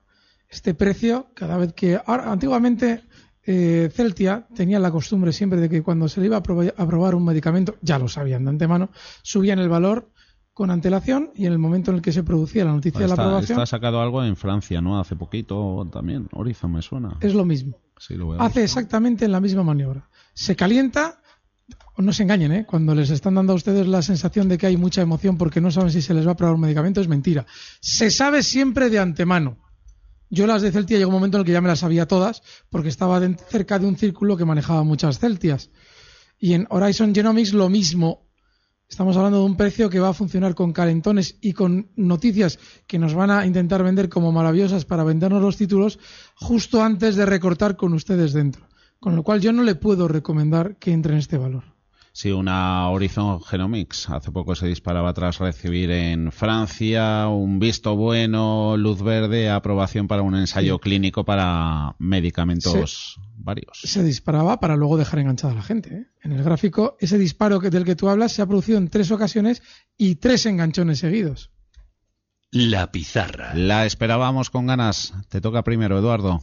Este 0.48 0.74
precio, 0.74 1.28
cada 1.32 1.56
vez 1.56 1.74
que... 1.74 2.00
Ahora, 2.06 2.32
antiguamente 2.32 3.04
eh, 3.44 3.88
Celtia 3.94 4.48
tenía 4.52 4.80
la 4.80 4.90
costumbre 4.90 5.32
siempre 5.32 5.60
de 5.60 5.68
que 5.68 5.82
cuando 5.82 6.08
se 6.08 6.20
le 6.20 6.26
iba 6.26 6.38
a 6.38 6.42
probar, 6.42 6.74
a 6.76 6.86
probar 6.88 7.14
un 7.14 7.24
medicamento, 7.24 7.76
ya 7.82 8.00
lo 8.00 8.08
sabían 8.08 8.44
de 8.44 8.50
antemano, 8.50 8.90
subían 9.22 9.60
el 9.60 9.68
valor 9.68 10.10
con 10.54 10.70
antelación 10.70 11.30
y 11.34 11.46
en 11.46 11.52
el 11.52 11.58
momento 11.58 11.90
en 11.90 11.96
el 11.96 12.02
que 12.02 12.12
se 12.12 12.22
producía 12.22 12.64
la 12.64 12.72
noticia 12.72 13.00
de 13.00 13.08
la 13.08 13.14
aprobación 13.14 13.58
está 13.58 13.66
sacado 13.66 14.00
algo 14.02 14.22
en 14.24 14.36
Francia, 14.36 14.80
¿no? 14.82 15.00
Hace 15.00 15.16
poquito 15.16 15.88
también. 15.92 16.28
Horizon 16.32 16.72
me 16.72 16.82
suena. 16.82 17.16
es 17.20 17.34
lo 17.34 17.44
mismo. 17.44 17.78
Sí, 17.98 18.14
lo 18.14 18.28
veo. 18.30 18.40
Hace 18.42 18.64
exactamente 18.64 19.26
la 19.28 19.40
misma 19.40 19.62
maniobra. 19.62 20.08
Se 20.34 20.54
calienta, 20.56 21.20
no 21.96 22.12
se 22.12 22.24
engañen, 22.24 22.52
¿eh? 22.52 22.66
cuando 22.66 22.94
les 22.94 23.10
están 23.10 23.34
dando 23.36 23.52
a 23.52 23.56
ustedes 23.56 23.86
la 23.86 24.02
sensación 24.02 24.48
de 24.48 24.58
que 24.58 24.66
hay 24.66 24.76
mucha 24.76 25.00
emoción 25.02 25.38
porque 25.38 25.60
no 25.60 25.70
saben 25.70 25.90
si 25.92 26.02
se 26.02 26.12
les 26.12 26.26
va 26.26 26.32
a 26.32 26.36
probar 26.36 26.54
un 26.56 26.60
medicamento, 26.60 27.00
es 27.00 27.08
mentira. 27.08 27.46
Se 27.80 28.10
sabe 28.10 28.42
siempre 28.42 28.90
de 28.90 28.98
antemano. 28.98 29.58
Yo 30.28 30.46
las 30.46 30.62
de 30.62 30.72
Celtia 30.72 30.96
llegó 30.98 31.10
un 31.10 31.14
momento 31.16 31.36
en 31.36 31.40
el 31.42 31.46
que 31.46 31.52
ya 31.52 31.60
me 31.60 31.68
las 31.68 31.80
sabía 31.80 32.06
todas 32.08 32.42
porque 32.70 32.88
estaba 32.88 33.20
de- 33.20 33.36
cerca 33.48 33.78
de 33.78 33.86
un 33.86 33.96
círculo 33.96 34.36
que 34.36 34.44
manejaba 34.46 34.82
muchas 34.82 35.18
Celtias. 35.18 35.70
Y 36.38 36.54
en 36.54 36.66
Horizon 36.70 37.14
Genomics 37.14 37.52
lo 37.52 37.68
mismo. 37.68 38.26
Estamos 38.92 39.16
hablando 39.16 39.38
de 39.38 39.46
un 39.46 39.56
precio 39.56 39.88
que 39.88 40.00
va 40.00 40.10
a 40.10 40.12
funcionar 40.12 40.54
con 40.54 40.74
calentones 40.74 41.38
y 41.40 41.54
con 41.54 41.88
noticias 41.96 42.58
que 42.86 42.98
nos 42.98 43.14
van 43.14 43.30
a 43.30 43.46
intentar 43.46 43.82
vender 43.82 44.10
como 44.10 44.32
maravillosas 44.32 44.84
para 44.84 45.02
vendernos 45.02 45.40
los 45.40 45.56
títulos 45.56 45.98
justo 46.34 46.82
antes 46.82 47.16
de 47.16 47.24
recortar 47.24 47.76
con 47.76 47.94
ustedes 47.94 48.34
dentro. 48.34 48.68
Con 49.00 49.16
lo 49.16 49.22
cual 49.22 49.40
yo 49.40 49.50
no 49.50 49.62
le 49.62 49.76
puedo 49.76 50.08
recomendar 50.08 50.76
que 50.76 50.92
entre 50.92 51.14
en 51.14 51.20
este 51.20 51.38
valor. 51.38 51.71
Sí, 52.14 52.30
una 52.30 52.90
Horizon 52.90 53.40
Genomics. 53.42 54.10
Hace 54.10 54.30
poco 54.32 54.54
se 54.54 54.66
disparaba 54.66 55.14
tras 55.14 55.38
recibir 55.38 55.90
en 55.90 56.30
Francia 56.30 57.26
un 57.28 57.58
visto 57.58 57.96
bueno, 57.96 58.76
luz 58.76 59.02
verde, 59.02 59.48
aprobación 59.48 60.08
para 60.08 60.20
un 60.20 60.34
ensayo 60.34 60.74
Sí. 60.74 60.80
clínico 60.80 61.24
para 61.24 61.96
medicamentos 61.98 63.16
varios. 63.38 63.80
Se 63.82 64.02
disparaba 64.04 64.60
para 64.60 64.76
luego 64.76 64.98
dejar 64.98 65.20
enganchada 65.20 65.54
a 65.54 65.56
la 65.56 65.62
gente. 65.62 65.94
¿eh? 65.94 66.06
En 66.22 66.32
el 66.32 66.42
gráfico, 66.44 66.96
ese 67.00 67.16
disparo 67.16 67.60
que- 67.60 67.70
del 67.70 67.84
que 67.86 67.96
tú 67.96 68.10
hablas 68.10 68.32
se 68.32 68.42
ha 68.42 68.46
producido 68.46 68.76
en 68.76 68.88
tres 68.88 69.10
ocasiones 69.10 69.62
y 69.96 70.16
tres 70.16 70.44
enganchones 70.44 70.98
seguidos. 70.98 71.50
La 72.50 72.92
pizarra. 72.92 73.54
La 73.54 73.86
esperábamos 73.86 74.50
con 74.50 74.66
ganas. 74.66 75.14
Te 75.30 75.40
toca 75.40 75.62
primero, 75.64 75.98
Eduardo. 75.98 76.42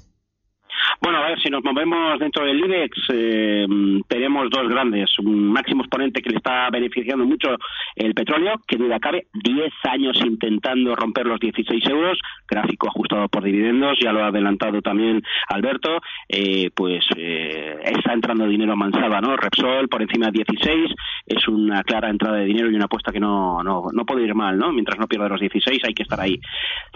Bueno, 1.01 1.18
ver, 1.29 1.41
si 1.41 1.49
nos 1.49 1.63
movemos 1.63 2.19
dentro 2.19 2.45
del 2.45 2.59
IBEX, 2.59 2.97
eh, 3.13 3.65
tenemos 4.07 4.49
dos 4.49 4.67
grandes. 4.67 5.17
Un 5.19 5.51
máximo 5.51 5.83
exponente 5.83 6.21
que 6.21 6.29
le 6.29 6.37
está 6.37 6.69
beneficiando 6.69 7.25
mucho 7.25 7.57
el 7.95 8.13
petróleo, 8.13 8.55
que 8.67 8.77
duda 8.77 8.99
cabe, 8.99 9.27
10 9.33 9.71
años 9.83 10.19
intentando 10.25 10.95
romper 10.95 11.25
los 11.25 11.39
16 11.39 11.85
euros, 11.87 12.19
gráfico 12.47 12.87
ajustado 12.87 13.27
por 13.29 13.43
dividendos, 13.43 13.97
ya 13.99 14.11
lo 14.11 14.23
ha 14.23 14.27
adelantado 14.27 14.81
también 14.81 15.21
Alberto, 15.47 15.99
eh, 16.27 16.69
pues 16.73 17.05
eh, 17.15 17.77
está 17.83 18.13
entrando 18.13 18.47
dinero 18.47 18.73
a 18.73 18.75
mansalva, 18.75 19.21
¿no? 19.21 19.35
Repsol 19.35 19.87
por 19.87 20.01
encima 20.01 20.27
de 20.27 20.43
16, 20.43 20.91
es 21.25 21.47
una 21.47 21.83
clara 21.83 22.09
entrada 22.09 22.37
de 22.37 22.45
dinero 22.45 22.71
y 22.71 22.75
una 22.75 22.85
apuesta 22.85 23.11
que 23.11 23.19
no, 23.19 23.63
no, 23.63 23.83
no 23.93 24.05
puede 24.05 24.23
ir 24.23 24.35
mal, 24.35 24.57
¿no? 24.57 24.71
Mientras 24.71 24.99
no 24.99 25.07
pierda 25.07 25.29
los 25.29 25.39
16 25.39 25.83
hay 25.83 25.93
que 25.93 26.03
estar 26.03 26.19
ahí. 26.19 26.39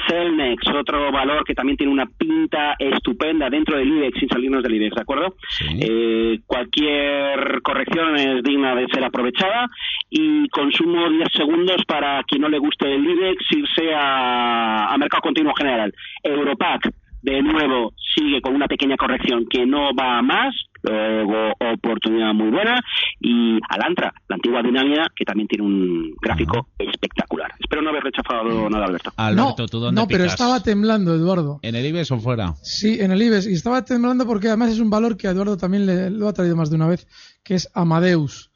Celnex, 0.08 0.68
otro 0.68 1.12
valor 1.12 1.44
que 1.44 1.54
también 1.54 1.78
tiene 1.78 1.94
una 1.94 2.06
pinta 2.06 2.76
estupenda 2.80 3.50
dentro 3.50 3.78
del 3.78 3.90
IBEX, 3.90 4.23
sin 4.24 4.30
salirnos 4.30 4.64
del 4.64 4.76
IBEX, 4.76 4.96
¿de 4.96 5.02
acuerdo? 5.02 5.36
Eh, 5.80 6.40
cualquier 6.46 7.62
corrección 7.62 8.16
es 8.16 8.44
digna 8.44 8.76
de 8.76 8.88
ser 8.88 9.04
aprovechada 9.04 9.70
y 10.10 10.48
consumo 10.50 11.10
10 11.10 11.28
segundos 11.34 11.84
para 11.86 12.24
quien 12.24 12.42
no 12.42 12.50
le 12.50 12.60
guste 12.60 12.94
el 12.94 13.06
IBEX 13.06 13.44
irse 13.52 13.94
a, 13.94 14.88
a 14.88 14.98
mercado 14.98 15.22
continuo 15.22 15.54
general. 15.56 15.94
Europac, 16.24 16.90
de 17.22 17.42
nuevo, 17.42 17.94
sigue 18.16 18.42
con 18.42 18.56
una 18.56 18.68
pequeña 18.68 18.98
corrección 18.98 19.46
que 19.50 19.66
no 19.66 19.94
va 19.94 20.20
a 20.20 20.22
más, 20.22 20.56
luego 20.84 21.54
oportunidad 21.60 22.34
muy 22.34 22.50
buena 22.50 22.82
y 23.20 23.58
Alantra, 23.70 24.14
la 24.28 24.36
antigua 24.36 24.62
dinámica 24.62 25.06
que 25.16 25.24
también 25.24 25.48
tiene 25.48 25.64
un 25.64 26.14
gráfico 26.22 26.68
espectacular. 26.78 27.52
Espero 27.60 27.82
rechazado 28.04 28.70
nada, 28.70 28.86
Alberto. 28.86 29.12
Alberto, 29.16 29.68
¿tú 29.68 29.80
dónde 29.80 30.00
No, 30.00 30.08
pero 30.08 30.26
estaba 30.26 30.62
temblando, 30.62 31.16
Eduardo. 31.16 31.60
¿En 31.62 31.76
el 31.76 31.86
IBEX 31.86 32.12
o 32.12 32.20
fuera? 32.20 32.56
Sí, 32.62 33.00
en 33.00 33.12
el 33.12 33.22
IBEX. 33.22 33.48
Y 33.48 33.54
estaba 33.54 33.84
temblando 33.84 34.26
porque 34.26 34.48
además 34.48 34.72
es 34.72 34.80
un 34.80 34.90
valor 34.90 35.18
que 35.18 35.28
a 35.28 35.32
Eduardo 35.32 35.58
también 35.58 35.86
le, 35.86 36.10
lo 36.10 36.28
ha 36.28 36.34
traído 36.34 36.56
más 36.56 36.70
de 36.70 36.76
una 36.76 36.88
vez, 36.88 37.08
que 37.44 37.56
es 37.56 37.70
Amadeus. 37.74 38.52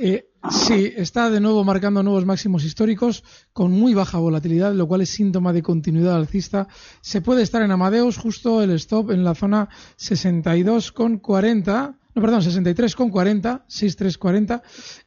Eh, 0.00 0.30
sí, 0.50 0.92
está 0.96 1.28
de 1.28 1.38
nuevo 1.40 1.62
marcando 1.62 2.02
nuevos 2.02 2.24
máximos 2.24 2.64
históricos 2.64 3.22
con 3.52 3.72
muy 3.72 3.92
baja 3.92 4.16
volatilidad, 4.18 4.72
lo 4.72 4.88
cual 4.88 5.02
es 5.02 5.10
síntoma 5.10 5.52
de 5.52 5.62
continuidad 5.62 6.16
alcista. 6.16 6.66
Se 7.02 7.20
puede 7.20 7.42
estar 7.42 7.60
en 7.62 7.70
Amadeus 7.70 8.16
justo 8.16 8.62
el 8.62 8.70
stop 8.70 9.10
en 9.10 9.22
la 9.22 9.34
zona 9.34 9.68
62,40. 9.98 11.96
No, 12.16 12.22
perdón, 12.22 12.40
63,40, 12.40 13.66
63,40 13.68 14.62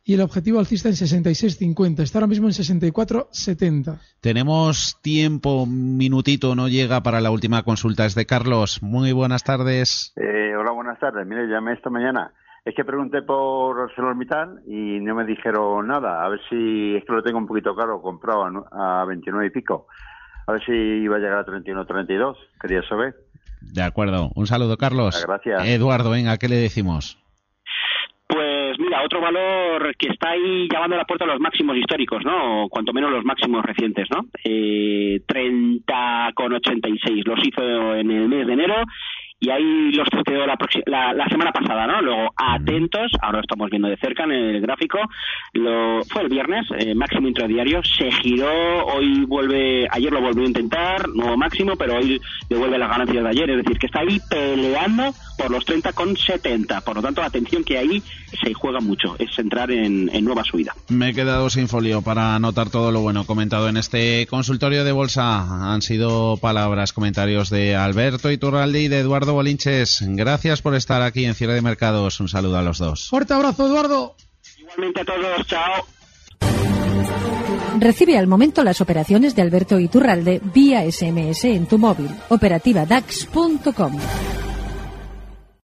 y 0.06 0.14
el 0.14 0.22
objetivo 0.22 0.60
alcista 0.60 0.90
en 0.90 0.94
66,50. 0.94 2.04
Está 2.04 2.20
ahora 2.20 2.28
mismo 2.28 2.46
en 2.46 2.54
64,70. 2.54 3.98
Tenemos 4.22 5.02
tiempo, 5.02 5.64
un 5.64 5.98
minutito, 5.98 6.54
no 6.54 6.68
llega 6.68 7.02
para 7.02 7.20
la 7.20 7.32
última 7.32 7.64
consulta. 7.64 8.06
Es 8.06 8.14
de 8.14 8.28
Carlos. 8.28 8.84
Muy 8.84 9.12
buenas 9.12 9.44
tardes. 9.44 10.14
Eh, 10.18 10.56
hola, 10.56 10.70
buenas 10.70 11.00
tardes. 11.00 11.26
Mire, 11.26 11.48
llamé 11.48 11.74
esta 11.74 11.90
mañana. 11.90 12.32
Es 12.64 12.76
que 12.76 12.86
pregunté 12.86 13.24
por 13.24 13.80
ArcelorMittal 13.80 14.62
y 14.68 15.00
no 15.00 15.16
me 15.16 15.26
dijeron 15.26 15.88
nada. 15.88 16.24
A 16.24 16.30
ver 16.30 16.42
si 16.48 16.96
es 16.96 17.04
que 17.06 17.12
lo 17.12 17.24
tengo 17.24 17.40
un 17.40 17.48
poquito 17.48 17.76
caro, 17.76 18.04
comprado 18.04 18.68
a, 18.72 19.02
a 19.02 19.06
29 19.06 19.48
y 19.48 19.50
pico. 19.50 19.88
A 20.46 20.52
ver 20.52 20.64
si 20.64 20.74
iba 20.74 21.16
a 21.16 21.20
llegar 21.20 21.40
a 21.40 21.44
31 21.44 21.88
32. 21.88 22.38
Quería 22.62 22.84
saber. 22.84 23.16
De 23.62 23.84
acuerdo. 23.84 24.32
Un 24.36 24.48
saludo, 24.48 24.78
Carlos. 24.78 25.24
Gracias. 25.28 25.68
Eduardo, 25.68 26.12
venga, 26.12 26.38
¿qué 26.38 26.48
le 26.48 26.56
decimos? 26.56 27.18
Pues 28.28 28.78
mira, 28.80 29.04
otro 29.04 29.20
valor 29.22 29.96
que 29.98 30.10
está 30.10 30.30
ahí 30.30 30.68
llamando 30.72 30.96
a 30.96 31.00
la 31.00 31.06
puerta 31.06 31.26
a 31.26 31.30
los 31.30 31.40
máximos 31.40 31.76
históricos, 31.78 32.24
¿no? 32.24 32.66
O 32.66 32.70
cuanto 32.70 32.94
menos 32.94 33.12
los 33.12 33.26
máximos 33.26 33.66
recientes, 33.66 34.08
¿no? 34.12 34.28
Eh, 34.44 35.22
30,86 35.28 37.26
los 37.26 37.40
hizo 37.44 37.96
en 37.96 38.12
el 38.12 38.30
mes 38.30 38.46
de 38.46 38.54
enero 38.54 38.86
y 39.40 39.50
ahí 39.50 39.92
los 39.92 40.10
tuiteó 40.10 40.46
la, 40.46 40.58
la, 40.86 41.14
la 41.14 41.28
semana 41.28 41.52
pasada, 41.52 41.88
¿no? 41.88 42.02
Luego, 42.02 42.30
atentos, 42.36 43.12
ahora 43.22 43.38
lo 43.38 43.42
estamos 43.42 43.70
viendo 43.70 43.88
de 43.88 43.98
cerca 43.98 44.24
en 44.24 44.32
el 44.32 44.62
gráfico, 44.62 45.00
lo, 45.54 46.04
fue 46.04 46.24
el 46.24 46.30
viernes, 46.30 46.68
eh, 46.78 46.94
máximo 46.94 47.28
intradiario, 47.28 47.82
se 47.84 48.12
giró, 48.12 48.86
hoy 48.86 49.26
vuelve, 49.26 49.88
ayer 49.92 50.12
lo 50.12 50.22
volvió 50.22 50.44
a 50.44 50.48
intentar, 50.48 51.08
nuevo 51.10 51.38
máximo, 51.38 51.76
pero 51.78 51.96
hoy 51.96 52.20
devuelve 52.50 52.78
las 52.78 52.90
ganancias 52.90 53.24
de 53.24 53.30
ayer, 53.30 53.50
es 53.50 53.58
decir, 53.58 53.80
que 53.80 53.86
está 53.86 54.02
ahí 54.02 54.20
peleando 54.30 55.14
por 55.38 55.52
los 55.52 55.66
30,70, 55.66 56.84
por 56.84 56.96
lo 56.96 57.02
tanto, 57.02 57.22
atención 57.22 57.64
que 57.64 57.78
ahí 57.78 58.04
se 58.44 58.54
juega 58.54 58.80
mucho, 58.80 59.16
es 59.20 59.38
entrar 59.40 59.72
en, 59.72 60.10
en 60.14 60.26
nueva 60.26 60.44
subida. 60.44 60.74
Me 60.90 61.10
he 61.10 61.14
quedado 61.14 61.50
sin 61.50 61.70
folio 61.70 62.02
para 62.02 62.36
anotar 62.36 62.70
todo 62.70 62.92
lo 62.92 63.00
bueno 63.02 63.26
comentado 63.26 63.70
en 63.70 63.78
este 63.78 64.28
consultorio 64.28 64.84
de 64.84 64.92
bolsa. 64.92 65.74
Han 65.74 65.82
sido 65.82 66.38
palabras, 66.38 66.94
comentarios 66.94 67.50
de 67.50 67.76
Alberto 67.76 68.32
Iturralde 68.32 68.82
y 68.82 68.88
de 68.88 69.04
Eduardo 69.30 69.34
Bolinches. 69.36 70.00
Gracias 70.02 70.62
por 70.62 70.76
estar 70.76 71.02
aquí 71.02 71.26
en 71.26 71.36
Cierre 71.36 71.54
de 71.54 71.62
Mercados. 71.62 72.20
Un 72.20 72.28
saludo 72.28 72.58
a 72.58 72.64
los 72.64 72.80
dos. 72.80 73.10
Fuerte 73.10 73.34
abrazo, 73.34 73.68
Eduardo. 73.68 74.16
Igualmente 74.58 75.02
a 75.02 75.06
todos, 75.06 75.48
chao. 75.48 75.86
Recibe 77.80 78.18
al 78.18 78.28
momento 78.28 78.64
las 78.64 78.82
operaciones 78.82 79.36
de 79.36 79.42
Alberto 79.42 79.80
Iturralde 79.80 80.42
vía 80.54 80.90
SMS 80.92 81.46
en 81.46 81.68
tu 81.68 81.78
móvil. 81.78 82.10
Operativa 82.30 82.86
DAX.com. 82.86 83.98